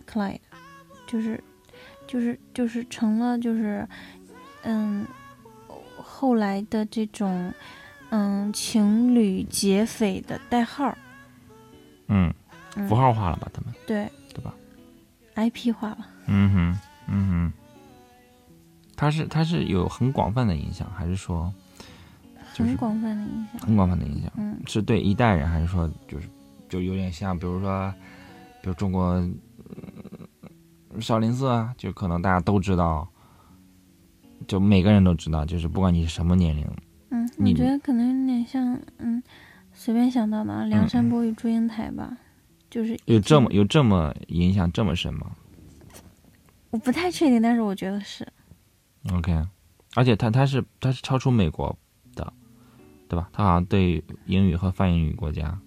[0.09, 0.39] Clyde，
[1.05, 1.43] 就是
[2.07, 3.85] 就是就是成了就是
[4.63, 5.05] 嗯
[5.97, 7.51] 后来的这种
[8.11, 10.97] 嗯情侣劫匪的代号，
[12.07, 12.33] 嗯，
[12.75, 13.49] 嗯符号化了吧？
[13.53, 14.53] 他们对对吧
[15.35, 15.97] ？IP 化了。
[16.27, 17.53] 嗯哼，嗯哼，
[18.95, 21.51] 它是它是有很广泛的影响，还是说
[22.53, 23.59] 就是很广泛的影响。
[23.61, 24.31] 很广泛的影响？
[24.37, 26.27] 嗯是对一代人，还是说就是
[26.69, 27.93] 就有点像，比如说，
[28.61, 29.03] 比如中国、
[30.89, 33.07] 呃少林寺啊，就可能大家都知道，
[34.47, 36.65] 就每个人都知道，就是不管你是什么年龄，
[37.09, 39.21] 嗯，我你觉得可能有点像嗯，
[39.73, 42.17] 随便想到的啊《梁山伯与祝英台》吧，
[42.75, 45.33] 就是有这么有这么影响这么深吗
[46.71, 48.27] 我不太确定，但是我觉得是。
[49.13, 49.31] ？OK，
[49.95, 51.79] 而且他他是他是超出美国
[52.15, 52.33] 的，
[53.07, 53.29] 对吧？
[53.31, 55.57] 他好像对英语和泛英语国家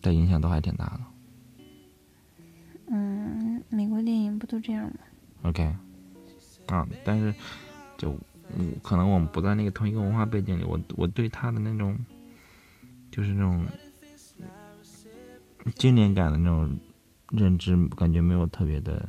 [0.00, 1.00] 的影响都还挺大的。
[2.86, 5.00] 嗯，美国电影不都这样吗
[5.42, 5.74] ？OK，
[6.68, 7.34] 啊，但是
[7.96, 8.16] 就
[8.56, 11.98] 嗯，可能我们不在那个同一个文化背景里，我我对他的那种
[13.10, 13.66] 就是那种
[15.74, 16.78] 经典感的那种
[17.30, 19.08] 认知，感觉没有特别的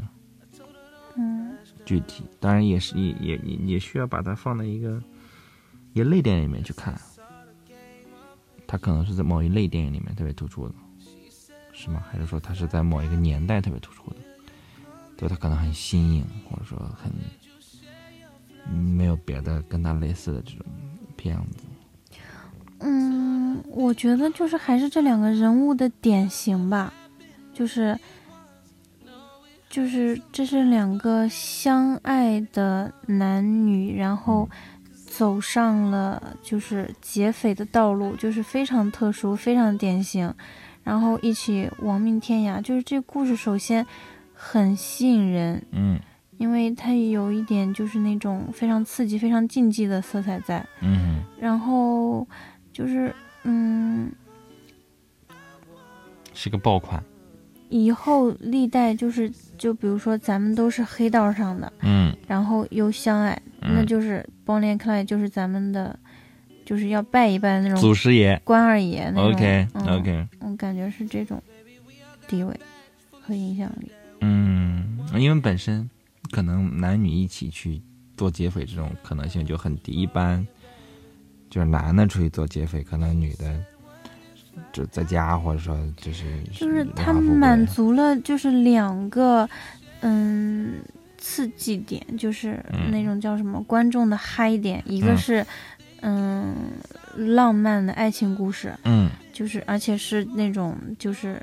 [1.16, 2.24] 嗯具体。
[2.40, 5.02] 当然，也是也也也也需要把它放在一个
[5.94, 7.00] 一类电影里面去看，
[8.68, 10.76] 它可能是在某一类电影里面特别突出的，
[11.74, 12.04] 是吗？
[12.12, 14.18] 还是说它是在某一个年代特别突出的？
[15.18, 17.12] 对，它可能很新颖，或者说很
[18.72, 20.66] 没有别的跟它类似的这种
[21.18, 21.66] 片子。
[22.80, 26.94] 嗯，我觉得就是还是这两个人物的典型吧，
[27.54, 27.98] 就是
[29.70, 34.50] 就是这是两个相爱的男女，然后
[34.94, 40.34] 走上了就是劫匪的道路，就是非常特殊、非常典型，
[40.84, 42.62] 然后一起亡命天涯。
[42.62, 43.86] 就是这故事首先
[44.34, 46.00] 很吸引人，嗯
[46.38, 50.66] 因为它有一点就是那种非常刺激、非常竞技的色彩在。
[50.82, 52.26] 嗯然后
[52.72, 54.12] 就是嗯，
[56.34, 57.04] 是个爆款。
[57.70, 65.98] 以后历代就是就比如说咱们都是黑道上的，嗯然后又相爱，那就是 Bonnie and Clyde 就是咱们的，
[66.66, 68.42] 就是要拜一拜那种祖师爷。
[68.44, 69.32] 关二爷那种。
[69.32, 71.40] OK 嗯 OK，我感觉是这种
[72.28, 72.60] 地位
[73.22, 73.92] 和影响力。
[74.22, 75.88] 嗯，因为本身
[76.32, 77.80] 可能男女一起去
[78.18, 80.46] 做劫匪这种可能性就很低，一般
[81.50, 83.60] 就是男的出去做劫匪，可能女的
[84.72, 89.50] 就在家或者说就是就是荣华富贵它满足了就是两个
[90.02, 90.76] 嗯
[91.18, 92.92] 刺激点，就是嗯。
[92.92, 95.18] 那种叫什么观众的嗨点，一个嗯。
[95.18, 95.46] 是
[96.02, 96.56] 嗯
[97.16, 99.10] 浪漫的爱情故事，嗯。
[99.34, 101.42] 就是而且是那种就是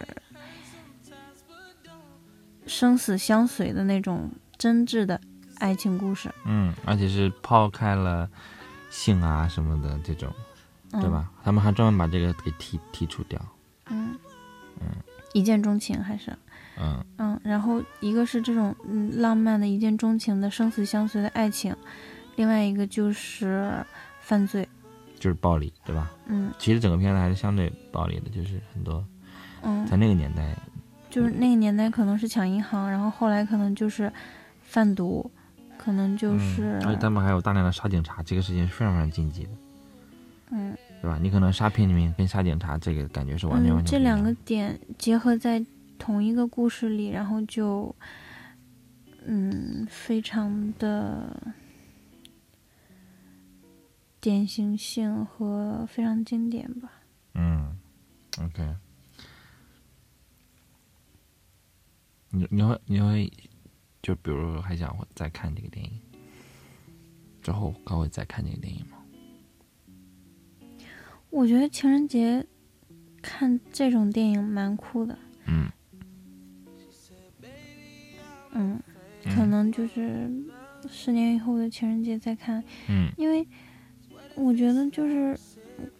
[2.67, 5.19] 生死相随的那种真挚的
[5.59, 8.29] 爱情故事，嗯，而且是抛开了
[8.97, 10.33] 性啊什么的这种，
[10.93, 11.11] 嗯、对？
[11.11, 11.31] 吧？
[11.45, 13.39] 他们还专门把这个给剔剔除掉。
[13.91, 14.17] 嗯
[14.81, 14.87] 嗯
[15.35, 16.35] 一见钟情还是
[16.79, 21.77] 嗯嗯，然后一个是这种嗯浪漫的一见钟情的生死相随的爱情，
[22.37, 23.85] 另外一个就是
[24.21, 24.67] 犯罪，
[25.21, 26.11] 就是暴力，对吧？
[26.27, 29.05] 嗯其实整个片子还是相对暴力的，就是很多
[29.63, 30.57] 嗯，在那个年代，
[31.11, 34.11] 就是那个年代可能是抢银行，然后后来可能就是
[34.63, 35.31] 贩毒，
[35.87, 39.51] 可能就是嗯，而且他们还有大量的杀警察，这个事情是非常非常禁忌的，
[40.51, 41.17] 嗯对吧？
[41.23, 45.65] 你可能杀平民跟杀警察这个感觉是完全完嗯，全这两个点结合在
[45.97, 47.95] 同一个故事里，然后就
[49.27, 51.55] 嗯非常的
[54.21, 56.91] 典型性和非常经典吧。
[57.35, 57.79] 嗯
[58.43, 58.75] ，OK。
[62.31, 63.33] 你你会你会
[64.07, 65.91] 就比如说还想会再看这个电影，
[67.43, 68.99] 之后还会再看这个电影吗？
[71.29, 72.47] 我觉得情人节
[73.21, 75.69] 看这种电影蛮酷的，嗯，
[78.53, 78.81] 嗯，
[79.25, 79.35] 嗯。
[79.35, 80.31] 可能就是
[80.89, 83.11] 十年以后的情人节再看，嗯。
[83.19, 83.45] 因为
[84.37, 85.37] 我觉得就是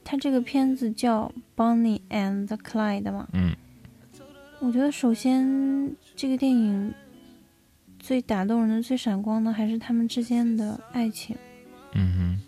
[0.05, 1.29] 他这个片子叫
[1.61, 3.53] 《Bonnie and Clyde》嘛，嗯。
[4.61, 6.95] 我觉得首先这个电影
[8.07, 11.37] 最打动人的、最闪光的还是他们之间的爱情，
[11.93, 12.41] 嗯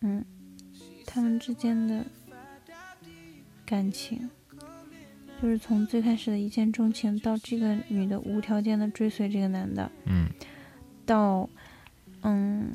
[0.00, 0.22] 嗯，
[1.06, 2.04] 他们之间的
[3.64, 4.28] 感情，
[5.40, 10.28] 就是从最开始的一见钟情，到这个女的无条件的追随这个男的，嗯
[11.06, 11.48] 到
[12.20, 12.70] 嗯，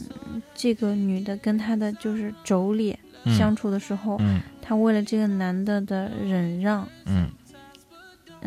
[0.55, 7.29] 这个女的跟他的就是妯娌嗯相处的时候，嗯她为了这个男的的忍让，嗯。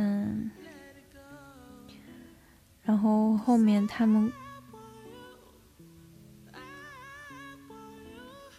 [0.00, 0.50] 嗯，
[2.88, 4.32] 然后后面他们，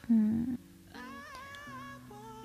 [0.08, 0.56] 嗯，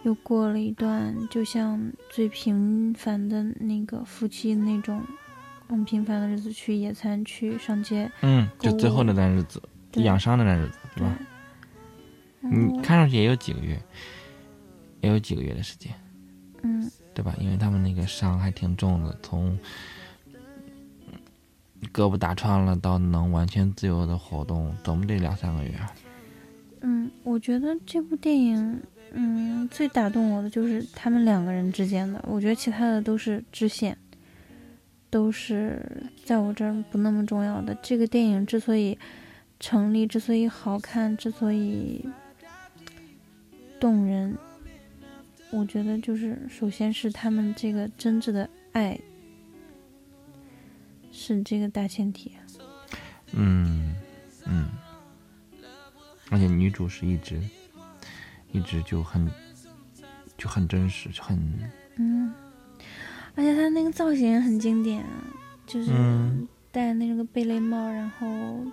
[0.02, 5.02] 又过了一段就像最平凡的那个夫妻那种
[5.68, 11.18] 很平凡的日子，去野餐，去上街，嗯，就最后那段日子，对养伤那段日子，对对吧？，
[12.40, 13.78] 然后你看上去也有几个月，
[15.02, 15.92] 也有几个月的时间，
[16.62, 17.34] 嗯对吧？
[17.38, 19.58] 因为他们那个伤还挺重的，从
[21.92, 25.72] 胳膊打穿了到能完全自由的活动，怎么得两三个月？
[26.80, 28.80] 嗯，我觉得这部电影，
[29.12, 33.96] 嗯，最打动我的就是他们两个人之间的，我觉得其他的都是支线，
[35.08, 35.80] 都是
[36.24, 37.74] 在我这儿不那么重要的。
[37.82, 38.98] 这个电影之所以
[39.58, 42.06] 成立，之所以好看，之所以
[43.80, 44.36] 动人，
[45.50, 48.98] 我觉得就是首先是他们这个真挚的爱
[51.24, 52.32] 是这个大前提。
[53.32, 53.96] 嗯
[54.44, 54.68] 嗯，
[56.30, 57.40] 而且女主是一直
[58.52, 59.28] 一直就很
[60.36, 61.36] 就很真实，就很
[61.96, 62.32] 嗯，
[63.34, 65.04] 而且她那个造型也很经典，
[65.66, 68.26] 就是嗯戴那个贝雷帽，然后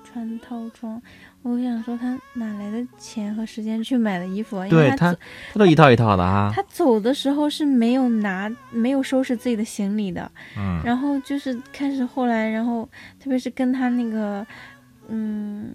[0.04, 0.99] 穿套装。
[1.43, 4.68] 我想说，他哪来的钱和时间去买的衣服啊？
[4.68, 5.20] 因为对他他
[5.54, 6.52] 他都一套一套的啊。
[6.54, 10.30] 他走的时候是没有拿、没有收拾自己的行李的。
[10.58, 12.89] 嗯然后就是开始后来，然后
[13.20, 14.45] 特别是跟他那个，
[15.08, 15.72] 嗯。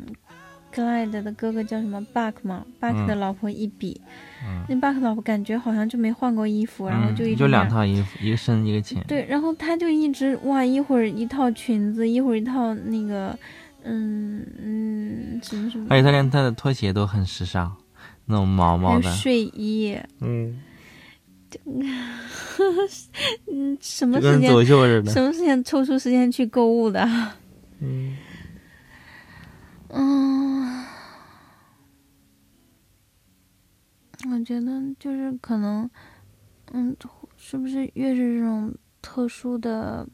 [0.76, 3.98] Glide 的哥哥叫什么 Buck 嘛，Buck 的嗯老婆一比，
[4.44, 9.02] 嗯，那 Buck 老婆感觉好像就没换过衣服，然后嗯就一直就两套衣服，一个深一个浅。
[9.08, 13.36] 对，然后他就一直哇，一会儿一套裙子，一会儿一套那个，
[13.84, 17.74] 嗯嗯，什么什么，而且他连他的拖鞋都很时尚，
[18.26, 19.10] 那种毛毛的。
[19.12, 20.60] 睡衣，嗯，
[21.64, 25.10] 嗯，什么时间秀似的。
[25.10, 27.08] 什么时间抽出时间去购物的？
[27.80, 28.14] 嗯
[29.88, 30.65] 嗯，
[34.30, 35.88] 我觉得就是可能，
[36.72, 36.96] 嗯，
[37.36, 40.08] 是不是越是这种特殊的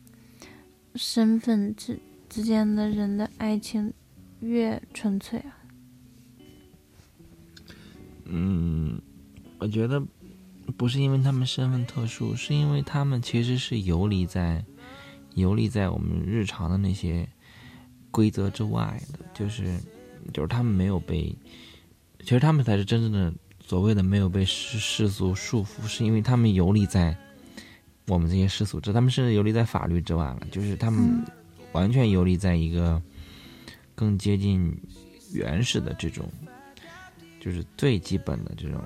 [0.94, 1.98] 身份之
[2.28, 3.92] 之间的人的爱情，
[4.40, 5.58] 越纯粹啊？
[8.24, 9.00] 嗯，
[9.58, 10.02] 我觉得
[10.76, 14.64] 不是因为他们身份特殊，是因为他们其实是游离在
[15.34, 17.28] 游离在我们日常的那些
[18.10, 19.78] 规则之外的，就是
[20.32, 21.36] 就是他们没有被，
[22.20, 23.34] 其实他们才是真正的
[23.72, 27.16] 所谓的没有被世世俗束缚，是因为他们游离在
[28.06, 31.24] 我们这些世俗之，他们甚至游离在法律之外了，就是他们
[31.72, 33.00] 完全游离在一个
[33.94, 34.78] 更接近
[35.32, 36.30] 原始的这种。
[37.40, 38.78] 就是最基本的这种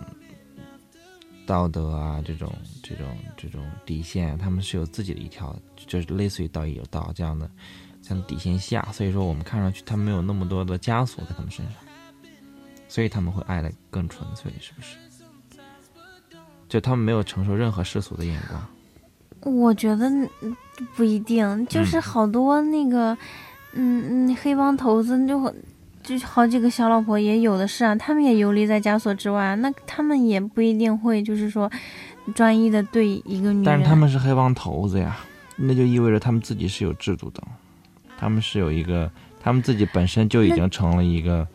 [1.49, 7.51] 道德啊，这种这种这种底线，他们是有自己的一条，就是类似于道义有道这样的
[8.03, 11.75] 像底线下，所以说我们看上去他们没有那么多的枷锁在他们身上，
[12.97, 14.97] 所以他们会爱的更纯粹，是不是？
[16.67, 19.55] 就他们没有承受任何世俗的眼光。
[19.55, 20.11] 我觉得
[20.95, 23.15] 不一定，就是好多那个，
[23.75, 25.55] 嗯嗯，黑帮头子就。
[26.03, 31.71] 就好几个小老婆也有的是啊，他们也游离在枷锁之外，那他们也不一定会就是说
[32.33, 33.65] 专一的对一个女人。
[33.65, 35.19] 但是他们是黑帮头子呀，
[35.57, 37.43] 那就意味着他们自己是有制度的，
[38.17, 39.11] 他们是有一个，
[39.43, 41.47] 他们自己本身就已经成了一个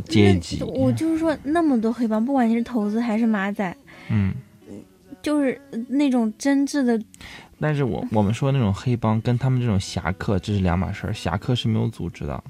[0.00, 0.62] 阶级。
[0.62, 3.76] 我就是说，那么多黑帮，不管你是头子还是马仔，
[4.10, 4.32] 嗯，
[5.22, 7.00] 就是那种真挚的。
[7.60, 12.42] 但是我我们说那种黑帮跟他们这种侠客这是两码事儿，侠客是没有组织的。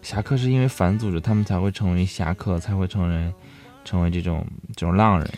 [0.00, 3.32] 侠客是因为反组织，他们才会成为侠客，才会成为
[3.84, 5.28] 成为这种这种浪人。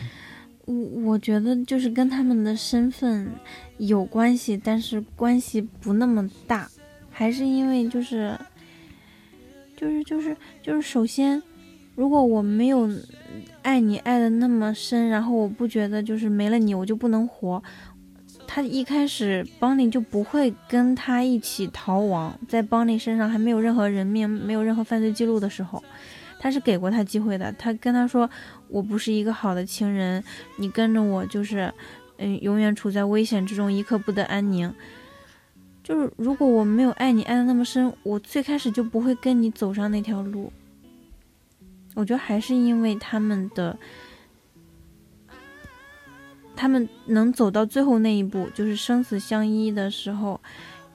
[0.65, 3.29] 我我觉得就是跟他们的身份
[3.79, 6.69] 有关系，但是关系不那么大，
[7.09, 8.37] 还是因为就是
[9.81, 11.41] 就是就是就是，首先，
[11.95, 12.87] 如果我没有
[13.63, 17.63] 爱你爱的那么深，然后我不觉得就是没了你我就不能活。
[18.45, 25.83] 他一开始邦尼就不会跟他一起逃亡，在邦尼身上还没有任何人命、没有任何犯罪记录的时候，
[26.37, 27.51] 他是给过他机会的。
[27.53, 28.29] 他跟他说
[28.69, 30.23] ：“我不是一个好的情人，
[30.57, 31.73] 你跟着我就是，
[32.17, 34.71] 嗯，永远处在危险之中，一刻不得安宁。
[35.91, 40.53] 就是如果我没有爱你爱的那么深，我最开始就不会跟你走上那条路。
[41.95, 43.77] 我觉得还是因为他们的。”
[46.55, 50.39] 他们能走到最后那一步，就是生死相依的时候，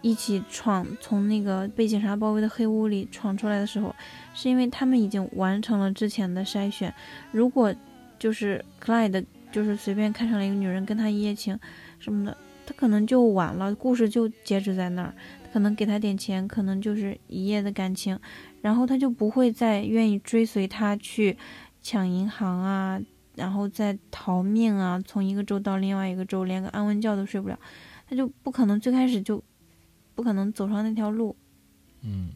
[0.00, 3.94] 一起闯从那个被警察包围的黑屋里闯出来的时候，
[4.32, 6.92] 是因为他们已经完成了之前的筛选。
[7.32, 7.74] 如果
[8.18, 11.58] 就是克莱的，就是随便看上了一个女人跟他一夜情
[11.98, 12.36] 什么的，
[12.66, 15.14] 他可能就晚了，故事就截止在那儿。
[15.52, 18.18] 可能给他点钱，可能就是一夜的感情，
[18.60, 21.36] 然后他就不会再愿意追随他去
[21.80, 23.00] 抢银行啊。
[23.36, 24.98] 然后再逃命啊！
[25.04, 27.58] 从一个州到另外一个州，连个安稳觉都睡不了，
[28.08, 29.44] 他就不可能最开始就
[30.14, 31.36] 不可能走上那条路。
[32.00, 32.30] 嗯，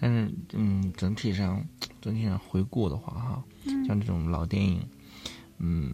[0.00, 1.64] 但是嗯，整体上
[2.00, 3.44] 整体上回顾的话，哈，
[3.86, 4.82] 像这种老电影，
[5.58, 5.92] 嗯。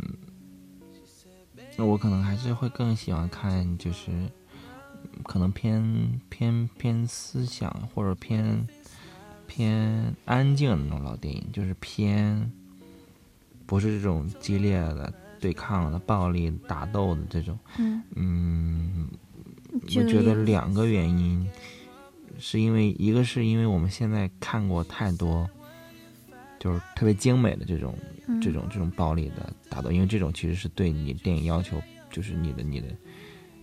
[1.76, 4.12] 那我可能还是会更喜欢看，就是
[5.24, 8.64] 可能偏偏偏思想或者偏
[9.48, 12.52] 偏安静的那种老电影，就是偏
[13.66, 17.58] 不是这种激烈的对抗的、暴力打斗的这种。
[18.14, 19.08] 嗯，
[19.72, 21.44] 我觉得两个原因，
[22.38, 25.48] 是因为一个是因为我们现在看过太多，
[26.58, 27.96] 就是特别精美的这种。
[28.40, 31.78] 这种这种暴力的打斗，因为这种其实是对你电影要求，
[32.10, 32.86] 就是你的你的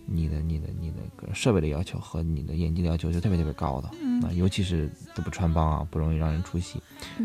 [0.06, 3.88] 你的你的你的个设备的要求和你的演技的要求是特别特别高的
[4.24, 6.80] 啊，尤其是都不穿帮啊，不容易让人出戏。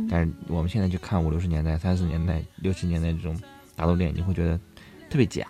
[0.09, 3.39] 但是我们现在去看五六十年代、三十年代、六十年代这种
[3.75, 4.59] 打斗电影，你会觉得
[5.11, 5.45] 特别假，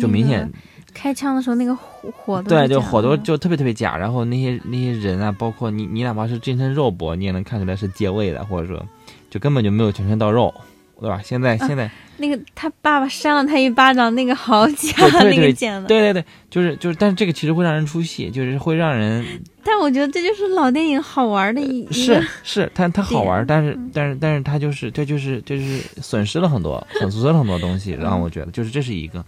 [0.00, 0.52] 就明显
[0.96, 3.96] 开枪的时候那个火火对，就火都就特别特别假。
[3.96, 8.82] 然后那些那些人啊，包括你你哪怕是近身肉搏，你也能看出来是借位的，或者说
[9.28, 10.52] 就根本就没有全身到肉。
[10.98, 11.20] 对吧？
[11.22, 14.94] 现在现在那个他爸爸扇了他一巴掌，那个好假，
[15.24, 15.86] 那个剪的。
[15.86, 19.22] 对对对，就是就是，但是这个其实会让人出戏，就是会让人。
[19.62, 29.22] 但我觉得这就是老电影好玩的一是是，它它好玩，但是但是但是它就是这就是就是损失了很多，损失了很多东西，让我觉得就是这是一个，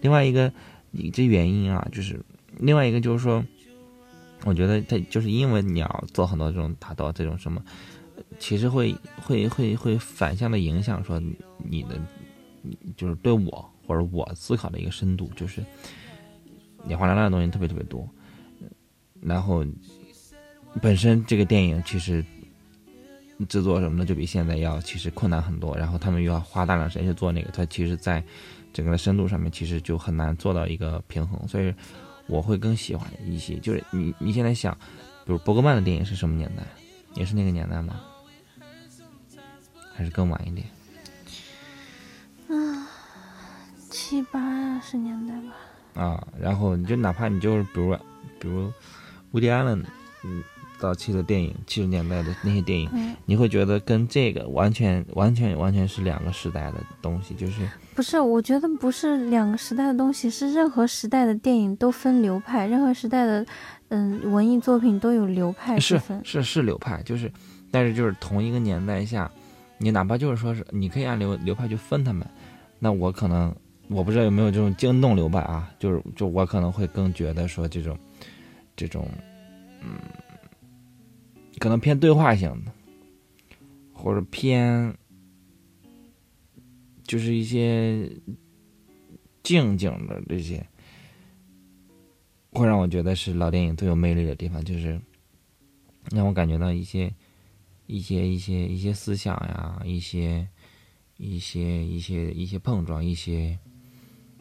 [0.00, 0.50] 另外一个
[0.92, 2.24] 你这原因啊，就是
[2.58, 3.44] 另外一个就是说，
[4.44, 7.60] 我觉得它就是因为你要做很多这种打斗这种什么。
[8.38, 11.20] 其实会会会会反向的影响，说
[11.58, 11.98] 你的，
[12.96, 15.64] 就是对我或者我思考的一个深度，就是
[16.88, 18.08] 眼花缭乱的东西特别特别多，
[19.20, 19.64] 然后
[20.80, 22.24] 本身这个电影其实
[23.48, 28.22] 制作什么的就比现在要其实困难很多，然后他们又要花大量时间去做那个，它其实，在
[28.72, 31.74] 整个的深度上面其实就很难做到一个平衡，所以
[32.26, 33.56] 我会更喜欢一些。
[33.56, 34.72] 就是你你现在想，
[35.24, 36.62] 比如伯格曼的电影是什么年代？
[37.14, 38.00] 也是那个年代吗？
[39.94, 40.66] 还是更晚一点？
[42.48, 42.88] 啊，
[43.90, 46.02] 七八十年代吧。
[46.02, 47.96] 啊，然后你就哪怕你就是比如
[48.40, 48.72] 比如
[49.32, 49.84] 乌迪安伦，
[50.24, 50.42] 嗯。
[50.78, 57.62] 早期的电影，七十年代的那些电影，你会觉得跟这个完全、完全、完全是两个时代的东西，就是
[57.94, 58.18] 不是？
[58.20, 63.44] 我觉得不是两个时代的东西，是任何时代的电影都分流派，任何时代的
[63.88, 67.30] 嗯文艺作品都有流派是是是流派，就是，
[67.70, 69.30] 但是就是同一个年代下，
[69.78, 72.26] 你哪怕就是说是你可以按流流派去分他们，
[72.78, 73.54] 那我可能
[73.88, 77.98] 我不知道有没有这种惊动流派啊，就是就我可能会更觉得说这种
[78.76, 79.08] 这种
[79.80, 79.98] 嗯。
[81.58, 82.72] 可能偏对话型的，
[83.92, 84.92] 或者偏
[87.12, 88.10] 就是一些
[89.42, 90.66] 静静的这些，
[92.52, 94.98] 会让我觉得是老电影最有魅力的地方，就是
[96.10, 97.12] 让我感觉到一些
[97.86, 100.48] 一些一些一些思想呀，一些
[101.18, 103.58] 一些一些一些碰撞，一些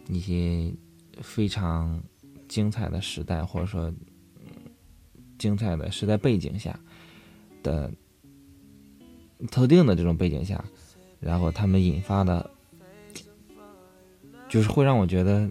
[0.07, 0.73] 一些
[1.21, 2.01] 非常
[2.47, 3.93] 精彩的时代，或者说
[5.37, 6.79] 精彩的时代背景下。
[7.63, 7.91] 的
[9.49, 10.63] 特定的这种背景下，
[11.19, 12.50] 然后他们引发的，
[14.51, 15.49] 就是会让我觉得，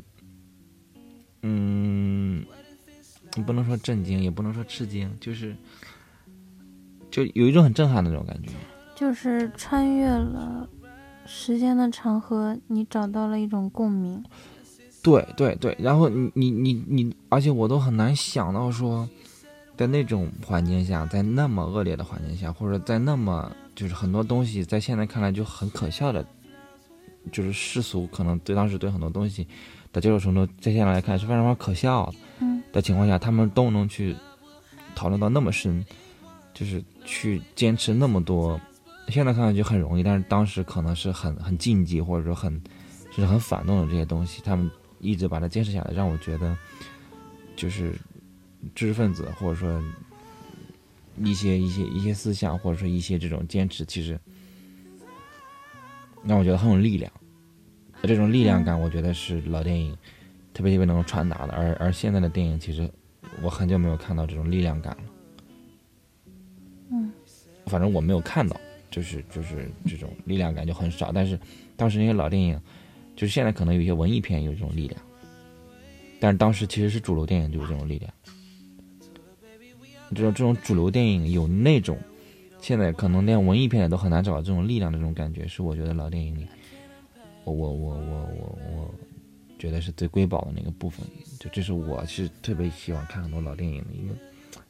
[1.41, 2.45] 嗯，
[3.47, 5.57] 不能说震惊，也不能说吃惊，就是
[7.11, 8.51] 就有一种很震撼的那种感觉，
[8.95, 10.69] 就是穿越了
[11.25, 14.23] 时间的长河，你找到了一种共鸣。
[15.03, 19.09] 对对对，然后你你你你，而且我都很难想到说。
[19.77, 26.23] 在那种环境下，在那么恶劣的环境下，或者在那么就是很多东西在现在看来就很可笑的，
[27.31, 29.47] 就是世俗可能对当时对很多东西
[29.93, 32.12] 的接受程度，在现在来看是非常非常可笑。
[32.73, 34.16] 的情况下，他们都能去
[34.95, 35.85] 讨论到那么深，
[36.55, 38.61] 就是去坚持那么多，
[39.09, 42.62] 现在看上去很容易，但是当时可能是很很禁忌或者说很
[43.11, 46.57] 就是很反动的这些东西，他们一直把它坚持下来，让我觉得
[47.57, 47.95] 就是。
[48.75, 49.83] 知识分子，或者说
[51.16, 54.21] 一些一些一些思想，或者说一些这种坚持，其实
[56.25, 57.11] 让我觉得很有力量。
[58.03, 59.97] 这种力量感，我觉得是老电影
[60.55, 61.53] 特别特别能够传达的。
[61.53, 62.91] 而而现在的电影，其实
[63.43, 65.03] 我很久没有看到这种力量感了。
[66.91, 67.12] 嗯，
[67.66, 68.59] 反正我没有看到，
[68.91, 71.12] 就是就是这种力量感就很少。
[71.12, 71.39] 但是
[71.77, 72.59] 当时那些老电影，
[73.14, 75.01] 就是现在可能有一些文艺片有这种力量，
[76.18, 78.11] 但是当时其实是主流电影就有这种力量。
[80.14, 81.97] 这种这种主流电影有那种，
[82.61, 86.47] 现在可能连文艺片都很难找到这种力量的这种感觉，是我觉得老电影里，
[87.45, 88.95] 我我我我我我
[89.59, 91.07] 觉得是最瑰宝的那个部分。
[91.39, 94.15] 就这是我是特别喜欢看很多老电影的一个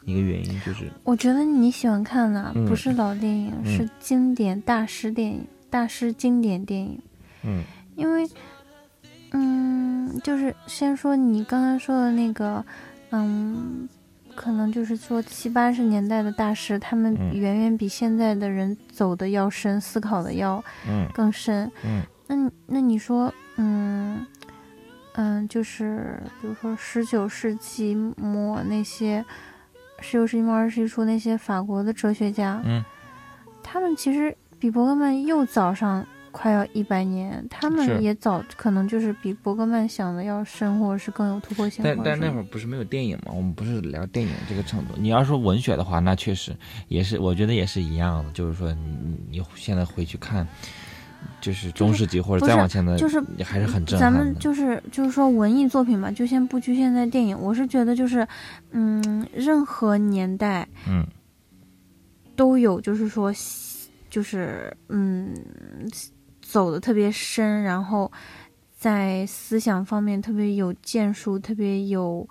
[0.05, 6.99] 一个原因，就是我觉得你喜欢看的不是老电影，是经典大师电影、大师经典电影。
[7.43, 7.65] 嗯，
[7.97, 8.27] 因为
[9.33, 12.65] 嗯，就是先说你刚刚说的那个，
[13.11, 13.89] 嗯。
[14.35, 20.63] 可能就是说七八十年代的大师，他们远远比现在的人走的要深，思考的要
[21.13, 21.71] 更深。
[21.85, 24.27] 嗯，那那你说，嗯
[25.15, 29.25] 嗯，就是比如说十九世纪末那些，
[30.01, 32.85] 十九世纪末二十世纪初那些法国的哲学家，嗯，
[33.63, 36.07] 他们其实比伯格曼又早上。
[36.33, 41.83] 快要一百年，他们也早可能就是比伯格曼想的要深，或者是更有突破性。
[41.85, 43.33] 但但那会儿不是没有电影吗？
[43.35, 44.95] 我们不是聊电影这个程度。
[44.97, 46.57] 你要说文学的话，那确实
[46.89, 48.31] 也是，我觉得也是一样的。
[48.33, 50.47] 就是说，你你现在回去看，
[51.41, 57.39] 就是中世纪或者再往前的，就是还是很震撼咱们就是就是说文艺作品嘛，就先不局限在电影。
[57.39, 58.27] 我是觉得就是，
[58.71, 61.05] 嗯，任何年代，嗯，
[62.37, 63.33] 都有就是说，
[64.09, 65.35] 就是嗯。
[66.51, 68.11] 走的特别深，然后
[68.77, 72.29] 在思想方面特别有建树，特别有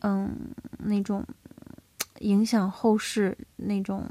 [0.00, 0.34] 嗯
[0.78, 1.22] 那种
[2.20, 4.08] 影响后世那种，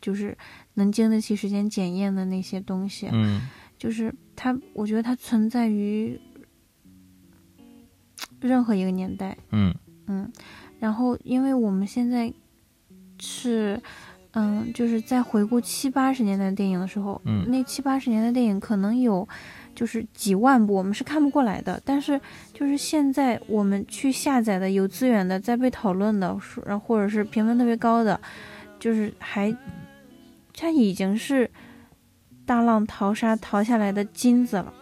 [0.00, 0.34] 就是
[0.74, 3.10] 能经得起时间检验的那些东西。
[3.12, 3.42] 嗯，
[3.76, 6.18] 就是它，我觉得它存在于
[8.40, 9.36] 任何一个年代。
[9.50, 9.74] 嗯
[10.06, 10.32] 嗯，
[10.78, 12.32] 然后因为我们现在
[13.18, 13.78] 是。
[14.32, 19.28] 嗯，就是在回顾七八十年代电影的时候，嗯，那七八十年代电影可能有，
[19.74, 21.80] 就是几万部，我们是看不过来的。
[21.84, 22.20] 但是，
[22.52, 28.20] 就是现在我们去下载的有资源的，在被讨论的，然后或者是评分特别高的，
[28.78, 29.52] 就是还
[30.54, 31.50] 它已经是
[32.46, 34.72] 大浪淘沙淘下来的金子了。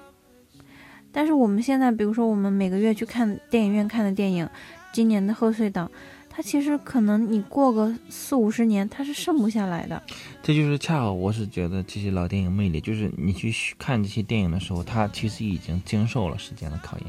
[1.10, 4.46] 但是我们现在，比如说我们每个月去看电影院看的电影，
[4.92, 5.90] 今年的贺岁档，
[6.38, 10.00] 它其实可能你过个四五十年，它是剩不下来的。
[10.40, 17.06] 这就是恰好我是觉得这些老电影魅力，就是你去看这些电影的时候，它其实已经经受了时间的考验。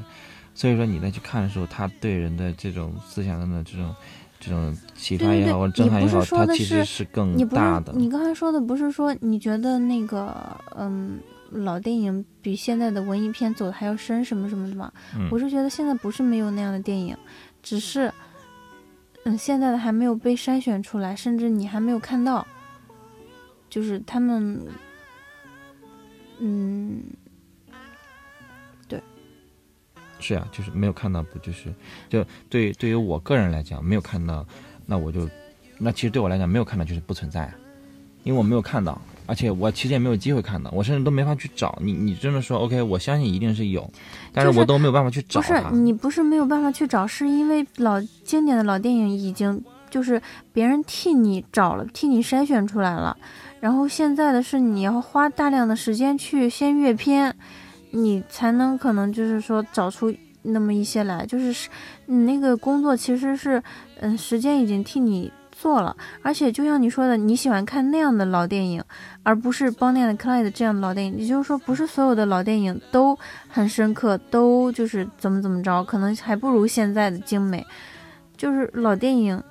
[0.56, 3.94] 所以说你再去看的时候，它对人的这种思想上的这种。
[4.42, 7.92] 这种启发也好，或者震撼也好，它其实是更大的。
[7.94, 10.34] 你刚才说的不是说你觉得那个
[10.78, 11.20] 嗯
[11.52, 14.90] 老电影比现在的文艺片走的还要深什么什么的吗？
[15.30, 17.18] 我是觉得现在不是没有那样的电影，
[17.62, 18.10] 只是
[19.26, 22.48] 嗯现在的还没有被筛选出来，甚至你还没有看到，
[23.70, 24.60] 就是他们
[26.40, 27.04] 嗯。
[28.88, 29.02] 对
[30.20, 31.74] 是呀，就是没有看到，不就是，
[32.10, 34.46] 就对对于我个人来讲，没有看到，
[34.86, 35.30] 那我就，
[35.78, 37.54] 那其实对我来讲，没有看到就是不存在，
[38.24, 39.00] 因为我没有看到，
[39.30, 41.94] 而且我其实也没有机会看到，我甚至都没法去找你。
[41.94, 43.90] 你真的说 OK，我相信一定是有，
[44.34, 45.40] 但是我都没有办法去找。
[45.40, 50.22] 不是你不是没有办法去找，是因为老经典的老电影已经就是
[50.52, 53.16] 别人替你找了，替你筛选出来了，
[53.60, 57.36] 然后现在的是你要花大量的时间去先阅片。
[57.92, 60.14] 你才能可能就是说找出
[60.44, 61.68] 那么一些来，就是
[62.06, 63.60] 你那个工作其实是，
[64.00, 68.82] 嗯，时间已经替你做了，而且就像你说的，你喜欢看那样的老电影，
[69.24, 71.18] 而不是邦尼的克莱的这样的老电影。
[71.18, 73.18] 也就是说，不是所有的老电影都
[73.50, 77.66] 很深刻，都就是怎么怎么着，可能还不如现在的精美。
[78.38, 79.44] 就是老电影，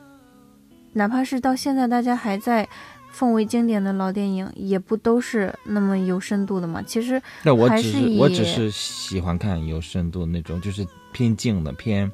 [0.94, 2.66] 哪怕是到现在大家还在。
[3.10, 6.80] 奉为经典的老电影也不都是那么有深度的嘛？
[6.82, 12.08] 其实，那我只是我只是喜欢看有深度那种，就是偏静的、偏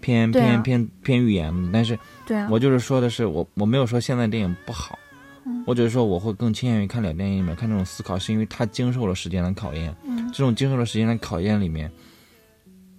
[0.00, 1.70] 偏偏偏偏语言。
[1.72, 1.96] 但是，
[2.26, 4.98] 对啊，我就是说的是我我没有说现在电影不好，
[5.64, 9.94] 我只是说我会更倾向于看老电影里面看这种思考，是因为它经受了时间的考验。
[10.04, 11.90] 嗯，这种经受了时间的考验里面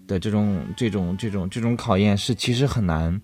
[0.07, 3.21] 的这种这种这种这种考验是其实很难，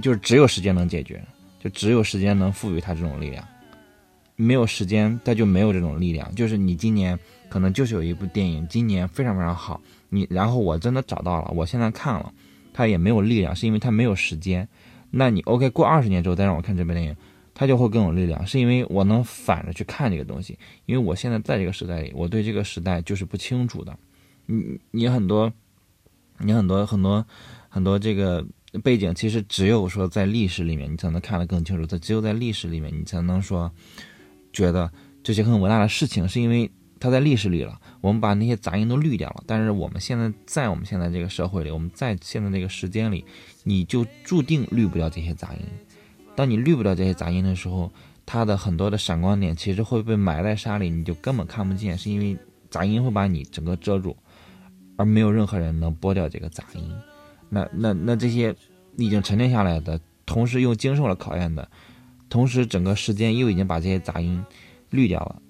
[0.00, 1.22] 就是只有时间能解决。
[1.60, 3.42] 就只有时间能赋予他这种力量，
[4.36, 6.34] 没有时间他就没有这种力量。
[6.34, 9.80] 就是你今年可能就是有一部电影，今年非常非常好，
[10.10, 12.30] 你然后我真的找到了，我现在看了，
[12.74, 14.68] 他也没有力量，是因为他没有时间。
[15.16, 17.16] 那你 OK 过二十年之后再让我看这部电影，
[17.54, 20.58] 他就会更有力量，是因为我能反着去看这个东西。
[20.86, 23.96] 因为我现在在这个时代里，我对这个时代就是不清楚的。
[24.46, 25.52] 你你很多，
[26.38, 27.24] 你很多很多
[27.68, 28.44] 很多这个。
[28.82, 31.86] 背景其实只有说在历史里面，你才能看得更清楚。
[31.86, 33.70] 它只有在历史里面，你才能说
[34.52, 34.90] 觉得
[35.22, 36.68] 这些很伟大的事情，是因为
[37.04, 37.78] 它在历史里了。
[38.00, 39.44] 我们把那些杂音都滤掉了。
[39.46, 43.22] 但是我们现在在我们现在这个社会里，我们在现在这个时间里，
[43.62, 45.60] 你就注定滤不掉这些杂音。
[46.34, 47.92] 当你滤不掉这些杂音的时候，
[48.24, 52.38] 它的很多的闪光点其实会被埋在沙里，你就根本看不见，是因为
[52.70, 54.16] 杂音会把你整个遮住，
[54.96, 56.90] 而没有任何人能剥掉这个杂音。
[57.50, 58.56] 那那那这些
[58.96, 61.68] 已经沉淀下来的，同时又经受了考验的，
[62.30, 64.42] 同时整个时间又已经把这些杂音
[64.88, 65.42] 滤掉了，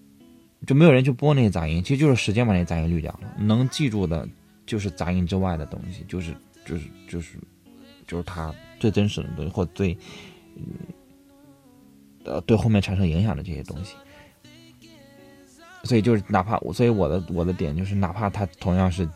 [0.66, 3.34] 就没有人去播那些杂音，其实就是时间把那些杂音滤掉了。
[3.38, 4.28] 能记住的，
[4.66, 6.34] 就是杂音之外的东西，就是
[6.64, 7.38] 就是就是
[8.06, 9.96] 就是它最真实的东西，或最
[12.24, 13.94] 呃对后面产生影响的这些东西。
[15.84, 19.08] 所以就是哪怕，所以我的我的点就是，哪怕它同样是。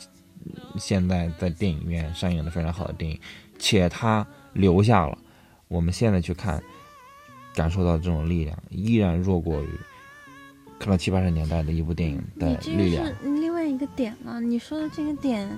[0.79, 3.21] 现在在电影院上映的非常好的电影，
[3.59, 5.19] 且它留下了
[5.67, 6.63] 我们现在去看，
[7.55, 9.69] 感受到这种力量，依然弱过于
[10.79, 13.07] 可能七八十年代的一部电影的力量。
[13.07, 15.49] 是另外一个点了，你说的这个点。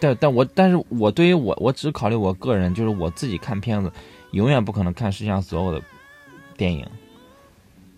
[0.00, 3.92] 但但我但是我对于我我只考虑我个人，就是我自己看片子，
[4.32, 5.82] 永远不可能看世界上所有的
[6.56, 6.86] 电影。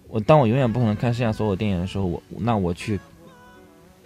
[0.09, 2.99] 我当我永远不可能看世界上所有电影的时候，我那我去。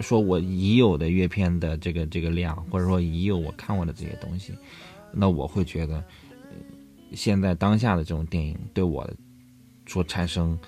[0.00, 4.52] 说我已有的阅片的这个这个量，或者说已有我看过的这些东西，
[5.12, 6.02] 那我会觉得，
[7.12, 9.08] 现在当下的这种电影对我
[9.86, 10.58] 所产生，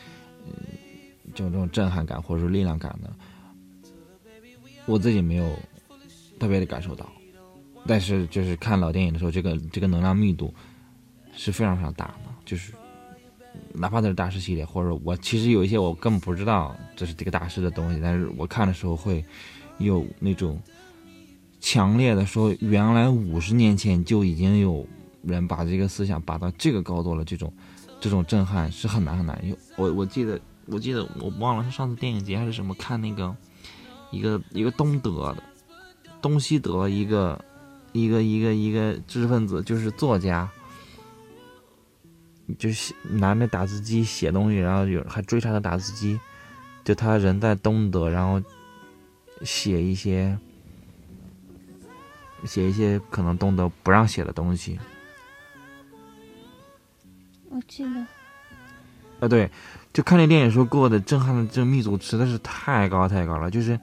[1.34, 3.12] 就这种震撼感或者说力量感的，
[4.86, 5.56] 我自己没有
[6.38, 7.10] 特别的感受到，
[7.86, 10.52] 但是就是看老电影的时候，这个这个能量密度
[11.34, 12.72] 是非常非常大的，就是。
[13.72, 19.24] 哪怕它是大师系列，或者我其实有一些我根本不知道这是这个大师的东西，但是我看的时候会
[19.78, 20.60] 有那种
[21.58, 24.86] 强烈的说，原来五十年前就已经有
[25.22, 27.50] 人把这个思想拔到这个高度了，这种
[27.98, 29.38] 这种震撼是很难很难。
[29.46, 33.34] 有我我记得我记得我忘了是上次电影节还是什么看那个
[34.10, 35.42] 一个一个东德的
[36.20, 37.44] 东西德一个
[37.92, 40.48] 一个一个一个知识分子就是作家。
[42.60, 46.16] 就是拿那打字机写东西，然后有还追查他打字机，
[46.84, 48.40] 就他人在东德，然后
[49.42, 50.38] 写一些
[52.44, 54.78] 写一些可能东德不让写的东西。
[57.48, 58.06] 我记得，
[59.18, 59.50] 啊，对，
[59.96, 63.80] 就看那电影时候给我的震撼的这个密度实在是太高太高了，就是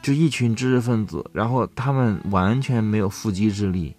[0.00, 3.96] 就一群知识分子，然后他们完全没有腹肌之力，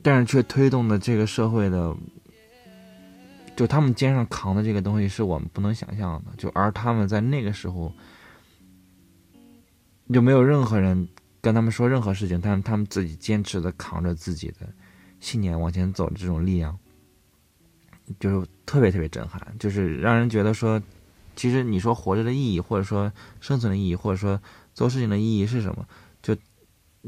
[0.00, 1.94] 但是却推动了这个社会的，
[3.54, 7.92] 就他们肩上扛的这个东西是我们不能想象的，就而他们在那个时候
[10.10, 11.06] 就没有任何人
[11.42, 14.66] 跟他们说任何事情，但是他们自己坚持的扛着自己的。
[15.20, 16.76] 信念往前走的这种力量，
[18.18, 20.82] 就是特别特别震撼，就是让人觉得说，
[21.36, 24.40] 其实你说活着的意义，或者说生存的意义，或者说
[24.74, 25.86] 做事情的意义是什么？
[26.22, 26.36] 就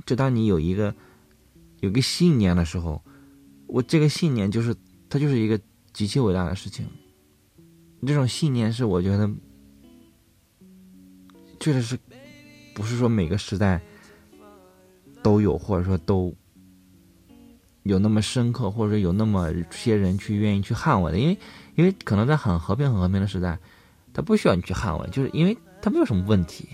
[0.06, 0.94] 就当你有一个
[1.80, 3.02] 有个信念的时候，
[3.66, 4.74] 我这个信念就是
[5.08, 5.60] 它就是一个
[5.92, 6.86] 极其伟大的事情。
[8.06, 9.30] 这种信念是我觉得，
[11.58, 11.98] 确实是
[12.74, 13.80] 不是说每个时代
[15.22, 16.34] 都有，或者说都。
[17.84, 21.38] 有那么深刻，或者有那么些人去愿意去捍卫的，因为，
[21.76, 23.58] 因为可能在很和平、很和平的时代，
[24.12, 26.66] 他不需要你去捍卫，就是因为他没有什么问题，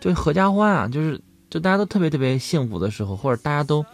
[0.00, 3.86] 就是合家欢啊，就是就大家都特别特别幸福的时候，或者大家都，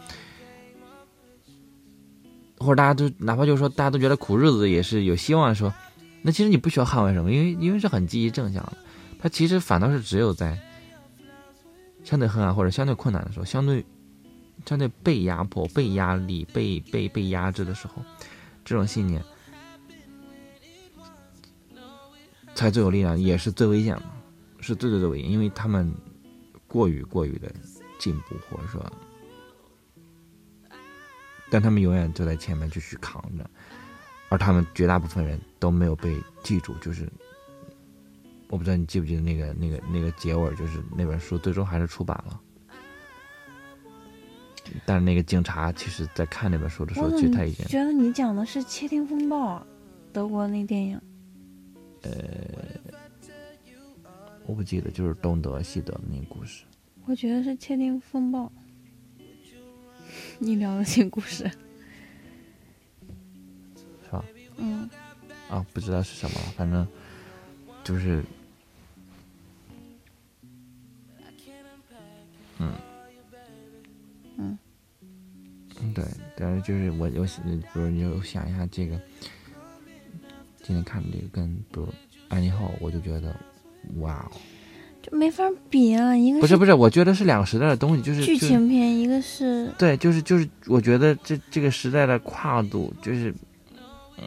[2.57, 5.71] 或者大家都哪怕就是说大家都觉得苦日子也是有希望的时候，
[6.23, 8.73] 那其实你不需要捍卫什么，因为因为是很积极正向的，
[9.19, 10.59] 他其实反倒是只有在
[12.03, 13.85] 相对黑暗或者相对困难的时候，相对。
[14.65, 18.03] 相对被压迫、被压力、被被被压制的时候，
[18.63, 19.23] 这种信念
[22.55, 24.03] 才最有力量，也是最危险的，
[24.59, 25.93] 是最最最危险，因为他们
[26.67, 27.53] 过于过于的
[27.99, 28.91] 进步，或者说，
[31.51, 33.47] 但他们永远就在前面继续扛着，
[34.29, 36.73] 而他们绝大部分人都没有被记住。
[36.81, 37.07] 就是
[38.49, 42.41] 我不知道你记不记得那个那个那个结尾，就是那本书最终还是出版了。
[44.85, 49.59] 但是那个警察其实，在看那本书的时候，其实他已经觉得你讲的是《窃听风暴》，
[50.11, 50.99] 德国那电影。
[52.01, 52.11] 呃，
[54.45, 56.63] 我不记得，就是东德西德的那个故事。
[57.05, 58.45] 我觉得是《窃听风暴》。
[60.39, 61.49] 你聊的这故事
[64.03, 64.25] 是吧？
[64.57, 64.89] 嗯。
[65.49, 66.87] 啊，不知道是什么了，反正
[67.83, 68.23] 就是，
[72.57, 72.67] 嗯。
[72.67, 72.73] 嗯，
[75.93, 76.03] 对，
[76.35, 78.99] 但是就是我我比如你就想一下这个，
[80.63, 81.85] 今天看的这个跟比如
[82.29, 83.35] 《安妮后》，我就觉得，
[83.97, 84.37] 哇哦，
[85.01, 86.15] 就没法比啊！
[86.15, 93.33] 一个不是不是，我觉得是两个时代的东西，就是剧情片，一个是对，就是就是，我觉得这这个时代的跨度就是，
[94.17, 94.25] 嗯，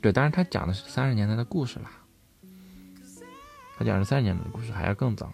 [0.00, 1.90] 对，当然他讲的是三十年代的故事啦，
[3.76, 5.32] 他讲的三十年代的故事还要更早。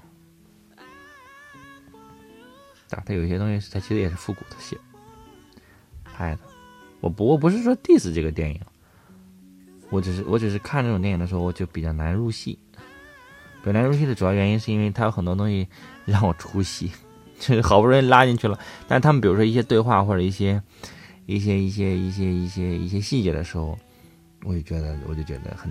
[3.05, 4.77] 他有些东西，他其实也是复古的写
[6.05, 6.41] 拍的。
[7.01, 8.61] 我不过不是说 diss 这个电影，
[9.91, 12.59] 我只是我只是看这种电影的时候，我就比较难入戏。
[13.63, 15.69] 比较难入戏的主要原因是因为它有很多东西
[16.05, 16.91] 让我出戏，
[17.39, 20.61] 就是好不容易拉进去了，但他们比如说一些对话或者一些
[21.27, 23.79] 一些一些一些一些一些细节的时候，
[24.45, 25.71] 我就觉得我就觉得很，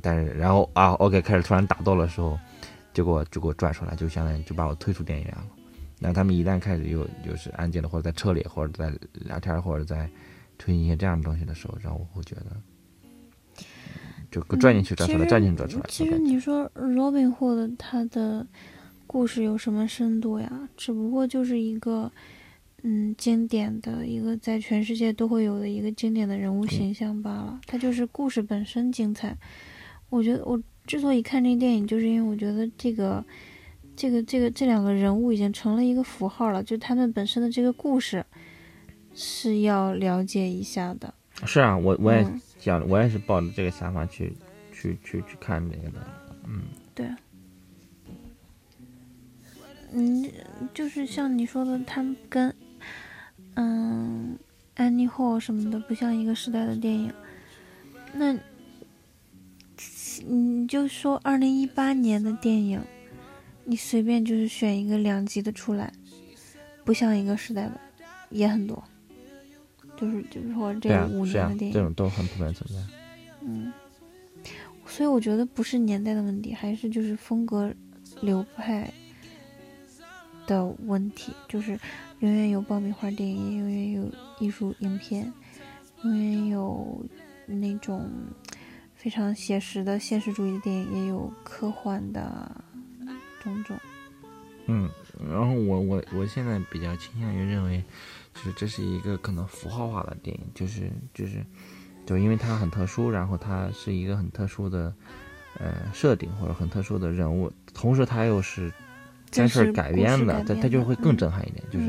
[0.00, 2.38] 但是然后啊，OK 开始突然打斗的时候，
[2.94, 5.44] 就给我就给我拽出来，就相当于就把我推出电影院了。
[6.00, 10.08] 那他们一旦开始有就是安静的，或者在车里，或者在聊天，或者在
[10.56, 13.64] 推一些这样的东西的时候，然后我会觉得，
[14.30, 15.84] 就转进去转出来，拽进去拽出来。
[15.88, 18.46] 其实你说 Robin Hood 他的
[19.08, 20.68] 故事有什么深度呀？
[20.76, 22.12] 只不过就是一个
[22.82, 27.60] 嗯经典的一个在全世界都会有的一个经典的人物形象罢了。
[27.66, 29.36] 他就是故事本身精彩。
[30.10, 33.24] 我觉得我之所以看这个电影，就是因为我觉得这个。
[33.98, 38.24] 这个这个这两个人物已经成了一个符号了，就他们本身的这个故事
[39.12, 41.12] 是要了解一下的。
[41.44, 42.24] 是啊，我我也
[42.60, 44.32] 讲，我也是抱着这个想法去
[44.72, 45.98] 去去去看这个的。
[46.46, 46.62] 嗯，
[46.94, 47.08] 对。
[49.90, 50.30] 嗯，
[50.72, 52.54] 就是像你说的，他们跟
[53.56, 54.38] 嗯
[54.76, 57.12] 安妮霍什么的不像一个时代的电影。
[58.12, 58.38] 那
[60.24, 62.80] 你就说二零一八年的电影。
[63.70, 65.92] 你随便就是选一个两集的出来，
[66.86, 67.78] 不像一个时代的，
[68.30, 68.82] 也很多，
[69.94, 72.82] 就是就是说这五年的电影，这种都很普遍存在。
[73.42, 73.70] 嗯，
[74.86, 77.70] 所以我觉得不是年代的问题，还是就是风格
[78.22, 78.90] 流派
[80.46, 81.78] 的问题，就是
[82.20, 84.10] 永远有爆米花电影，也永远有
[84.40, 85.30] 艺术影片，
[86.04, 87.04] 永远有
[87.44, 88.08] 那种
[88.94, 92.64] 非常写实的现实主义的电影，也有科幻的
[94.66, 94.90] 嗯，
[95.30, 97.82] 然后我我我现在比较倾向于认为，
[98.34, 101.42] 就是这是一个可能符号化的电影，就是就是
[102.04, 104.92] 就因为它很特殊，然后它是一个很特殊的
[105.58, 108.70] 呃设定或者很特殊的人物，同时它又是
[109.30, 111.86] 真事改编的，它它就会更震撼一点，就是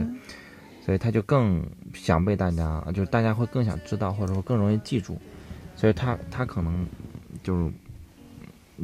[0.85, 1.61] 所以它就更
[1.93, 5.19] 想被大家，就是大家会更想知道，或者说更容易记住，
[5.75, 6.87] 所以它它可能
[7.43, 7.71] 就是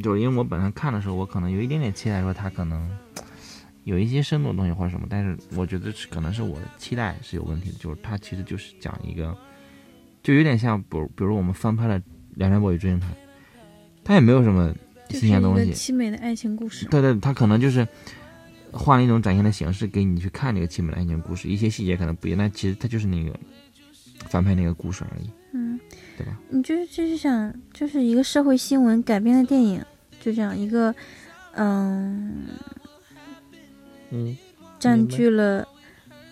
[0.01, 2.89] 就是因为我本身看的时候，我可能有一点点期待，说他可能。
[3.85, 7.77] 有一些深度的东西或者什么，但是我觉得是可能是我的期待是有问题的。
[7.77, 9.37] 就是他其实就是讲一个，
[10.23, 11.99] 就有点像，比如比如我们翻拍了
[12.33, 13.07] 《梁山伯与祝英台》，
[14.03, 14.73] 他也没有什么
[15.11, 16.87] 新鲜东西，凄美的爱情故事。
[16.87, 17.87] 对对，他可能就是
[18.71, 23.39] 换了一种展现的形式给你去看这个凄美的爱情故事，一些细节可能不一样，但其实他就是那个
[24.27, 25.29] 翻拍那个故事而已。
[25.53, 25.64] 嗯，
[26.17, 26.37] 对吧？
[26.49, 29.83] 你就是就是想就是一个社会新闻改编的电影，
[30.21, 30.93] 就这样一个，
[31.53, 32.45] 嗯。
[34.11, 34.37] 嗯，
[34.79, 35.67] 占据了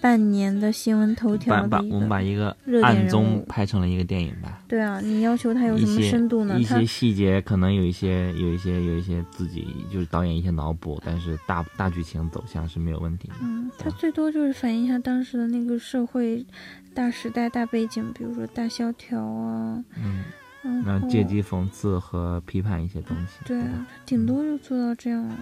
[0.04, 4.62] 半年的新闻头条把我们把一个暗中拍成了一个电影吧。
[4.68, 6.60] 对啊，你要求它有什么深度呢？
[6.60, 13.36] 一些细节可能有一些、有一些、有一些自己就是导演一些脑补，但是大大剧情走向是没有问题的。
[13.42, 16.46] 嗯，它最多就是反映一下当时的那个社会
[16.94, 23.40] 大时代、大背景，比如说大萧条啊，嗯，那借机讽刺和批判一些东西。
[23.46, 25.40] 对啊，顶多就做到这样了。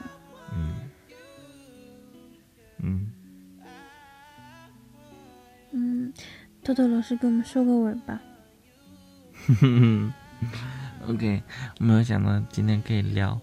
[0.56, 0.76] 嗯。
[2.84, 3.08] 嗯，
[5.72, 6.14] 嗯，
[6.64, 8.22] 豆豆老师给我们收个尾吧。
[11.08, 11.42] OK，
[11.80, 13.40] 没有想到今天可以聊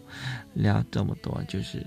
[0.55, 1.85] 聊这么多，就是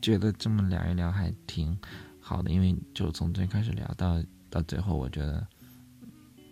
[0.00, 1.76] 觉得这么聊一聊还挺
[2.20, 5.46] 好的，因为就从最开始聊到到最后，我觉得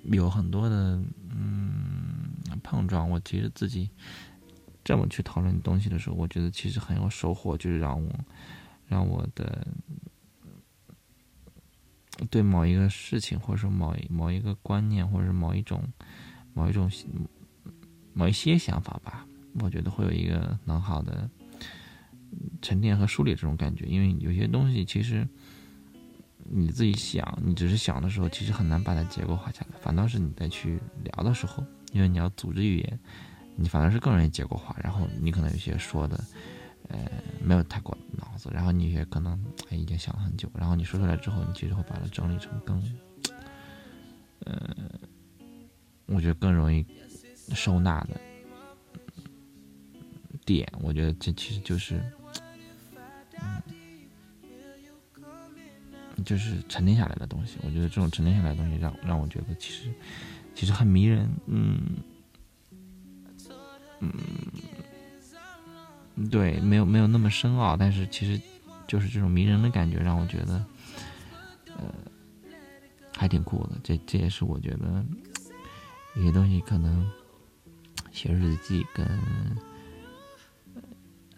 [0.04, 2.30] 有很多的嗯
[2.62, 3.08] 碰撞。
[3.08, 3.90] 我其实自己
[4.82, 8.10] 这么去讨论东西的时候，我觉得其实很有收获，就是让我。
[8.88, 9.66] 让我的
[12.30, 15.82] 对某一个事情，或者说某一某一个观念，或者是某一种
[16.52, 16.90] 某一种
[18.12, 19.26] 某一些想法吧，
[19.60, 21.28] 我觉得会有一个很好的
[22.60, 23.86] 沉淀和梳理这种感觉。
[23.86, 25.26] 因为有些东西其实
[26.44, 29.78] 你自己想，你只是想的时候，其实很难把它结构化下来。
[29.80, 32.98] 反倒是你再去聊的时候，因为你要组织语言，
[33.56, 34.76] 你反而是更容易结构化。
[34.82, 36.22] 然后你可能有些说的。
[36.88, 36.98] 呃，
[37.42, 39.38] 没有太过脑子，然后你也可能
[39.70, 42.82] 已经想了很久，然后你说出来之后，你其实会把它整理成更，
[44.46, 44.74] 呃，
[46.06, 46.86] 我觉得更容易
[47.54, 48.18] 收纳的
[50.46, 50.66] 点。
[50.80, 52.02] 我觉得这其实就是，
[53.42, 53.62] 嗯，
[56.24, 57.58] 就是沉淀下来的东西。
[57.62, 59.92] 我觉得这种沉淀下来的东西，让让我觉得其实
[60.54, 61.28] 其实很迷人。
[61.46, 61.98] 嗯，
[64.00, 64.10] 嗯。
[66.30, 68.40] 对，没有没有那么深奥，但是其实
[68.86, 70.64] 就是这种迷人的感觉，让我觉得，
[71.76, 71.94] 呃，
[73.16, 73.72] 还挺酷的。
[73.82, 75.04] 这这也是我觉得
[76.14, 77.10] 有些东西可能
[78.12, 79.06] 写日记跟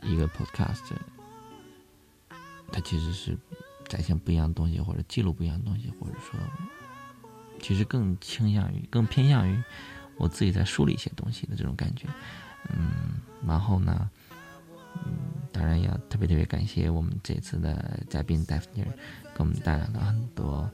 [0.02, 0.92] 一个 podcast，
[2.72, 3.36] 它其实是
[3.86, 6.38] 展现不一样的东西，或者记录不一样的东西，或者说，
[7.60, 9.62] 其实更倾向于、更偏向于
[10.16, 12.06] 我自己在梳理一些东西的这种感觉。
[12.68, 14.10] 嗯，然后呢？
[14.94, 15.12] 嗯，
[15.52, 18.88] 当然要特别特别感谢我们这次的嘉宾戴夫尼尔，
[19.34, 20.68] 给我们带来了很多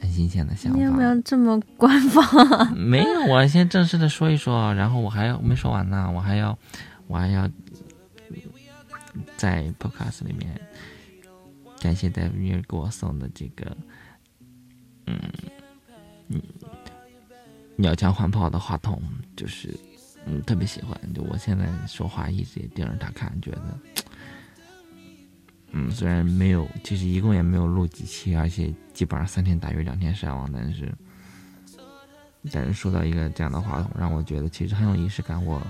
[0.00, 0.78] 很新鲜的想法。
[0.78, 2.76] 你要不要这么官方？
[2.76, 6.58] 没有，我先正式的说一说，然后我还要没说完呢，我还要
[7.06, 7.48] 我还要
[9.36, 10.60] 在 Podcast 里面
[11.80, 13.76] 感谢戴夫尼尔给我送的这个
[15.06, 15.18] 嗯
[16.28, 16.42] 嗯
[17.76, 19.00] 鸟枪换炮的话筒，
[19.36, 19.74] 就是。
[20.28, 21.00] 嗯，特别喜欢。
[21.14, 23.78] 就我现在说话一直也盯着他看，觉得，
[25.70, 30.92] 嗯，虽然没有，其实一共也没有录几期，而且基本上三天打鱼两天晒网，但是，
[32.50, 35.64] 但是收到一个这样的话筒，让我觉得其实很有仪式感，我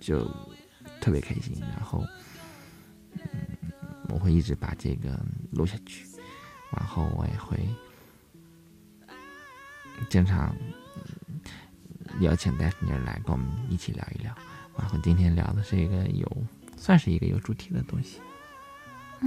[0.00, 0.28] 就
[1.00, 1.56] 特别开心。
[1.60, 2.04] 然后，
[3.12, 3.20] 嗯，
[4.08, 5.16] 我会一直把这个
[5.52, 6.04] 录下去，
[6.72, 7.56] 然后我也会
[10.10, 10.52] 经常。
[12.20, 14.32] 邀请戴夫尼尔来跟我们一起聊一聊，
[14.78, 16.30] 然后今天聊的是一个有，
[16.76, 18.18] 算是一个有主题的东西，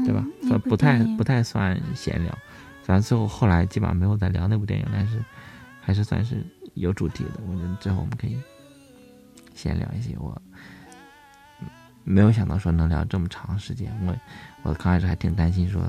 [0.06, 0.26] 对吧？
[0.44, 2.38] 算不太不太算闲聊，
[2.84, 5.24] 反正最后后来基本上没有再聊那部电影，但是
[5.82, 7.32] 还是算是有主题的。
[7.48, 8.38] 我觉得最后我们可以
[9.54, 10.42] 闲聊一些我
[12.04, 14.16] 没有想到说能聊这么长时间，我
[14.64, 15.82] 我刚开始还挺担心说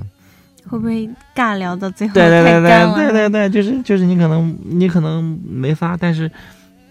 [0.67, 2.43] 会不会尬聊到最后 对对？
[2.43, 6.31] 对对对对，就是就是你可能你可能没发，但是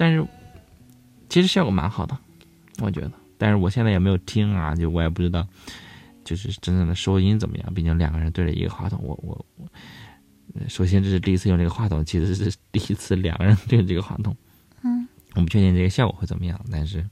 [0.01, 0.27] 但是
[1.29, 2.17] 其实效果蛮好的，
[2.79, 3.13] 我觉得。
[3.37, 5.47] 但是我现在也没有听啊，就我也不知道，
[6.25, 7.75] 就是真正的收音怎么样。
[7.75, 9.69] 毕竟两个人对着一个话筒，我我
[10.69, 14.35] 首先这是第一次用这个话筒，其实是第一次两个人对着这个话筒。
[14.83, 17.07] 嗯我不确定这个效果会怎么样，但是，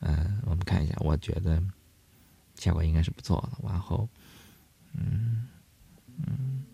[0.00, 1.62] 嗯、我们看一下，我觉得
[2.54, 3.68] 效果应该是不错的。
[3.68, 4.08] 然后，
[4.94, 5.46] 嗯
[6.26, 6.64] 嗯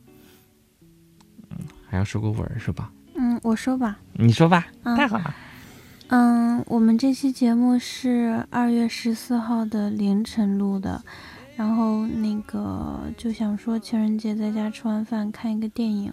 [1.50, 2.92] 嗯，还要收个尾儿是吧？
[3.22, 3.98] 嗯，我说吧。
[4.14, 5.34] 你说吧，嗯太好了。
[6.08, 11.04] 嗯，我们这期节目是二月十四号的凌晨录的，
[11.54, 16.10] 然后那个就想说情人节在家吃完饭看一个电影，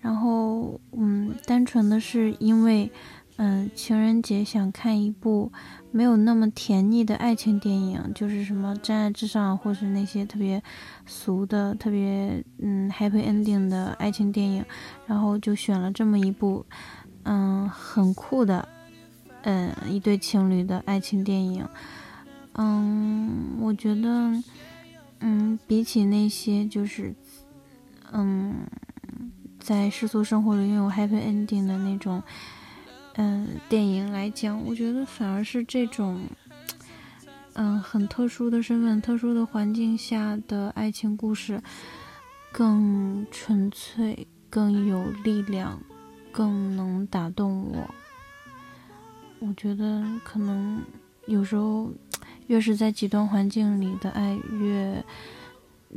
[0.00, 2.90] 然后嗯，单纯的是因为
[3.36, 5.50] 嗯情人节想看一部
[5.90, 10.62] 没有那么甜腻的爱情电影，就是什么《真爱至上》或是那些特别
[11.06, 14.64] 俗的、特别嗯 happy ending 的爱情电影，
[15.06, 16.64] 然后就选了这么一部
[17.24, 18.68] 嗯很酷的。
[19.42, 21.66] 嗯，一对情侣的爱情电影，
[22.54, 24.32] 嗯，我觉得，
[25.20, 27.14] 嗯，比起那些就是，
[28.12, 28.66] 嗯，
[29.60, 32.20] 在世俗生活里拥有 happy ending 的那种，
[33.20, 36.20] 嗯，电影来讲，我觉得反而是这种，
[37.54, 41.60] 嗯，很特殊的身份、特殊的环境下的爱情故事，
[42.52, 45.82] 更纯粹、更有力量、
[46.30, 47.92] 更能打动我。
[49.40, 50.80] 我觉得可能
[51.26, 51.90] 有时候，
[52.46, 55.04] 越是在极端环境里的爱越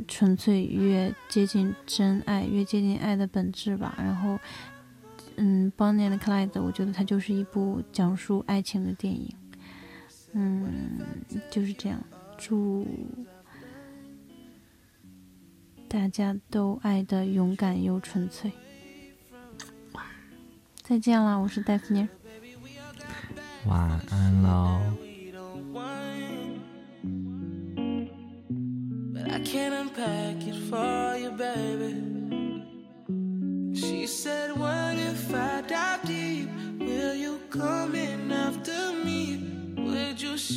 [0.08, 3.94] 纯粹，越接近真爱，越接近爱的本质吧。
[3.96, 4.36] 然后，
[5.36, 9.34] 嗯，Bonnie and Clyde，我觉得它就是一部讲述爱情的电影。
[10.32, 11.00] 嗯，
[11.50, 12.02] 就是这样。
[12.38, 12.86] 祝
[15.88, 18.52] 大家都爱的勇敢又纯粹。
[20.82, 22.08] 再见了，我是戴芙妮。
[23.66, 24.80] 晚安喽。
[29.12, 29.72] But I can't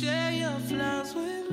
[0.06, 1.45] share your flowers with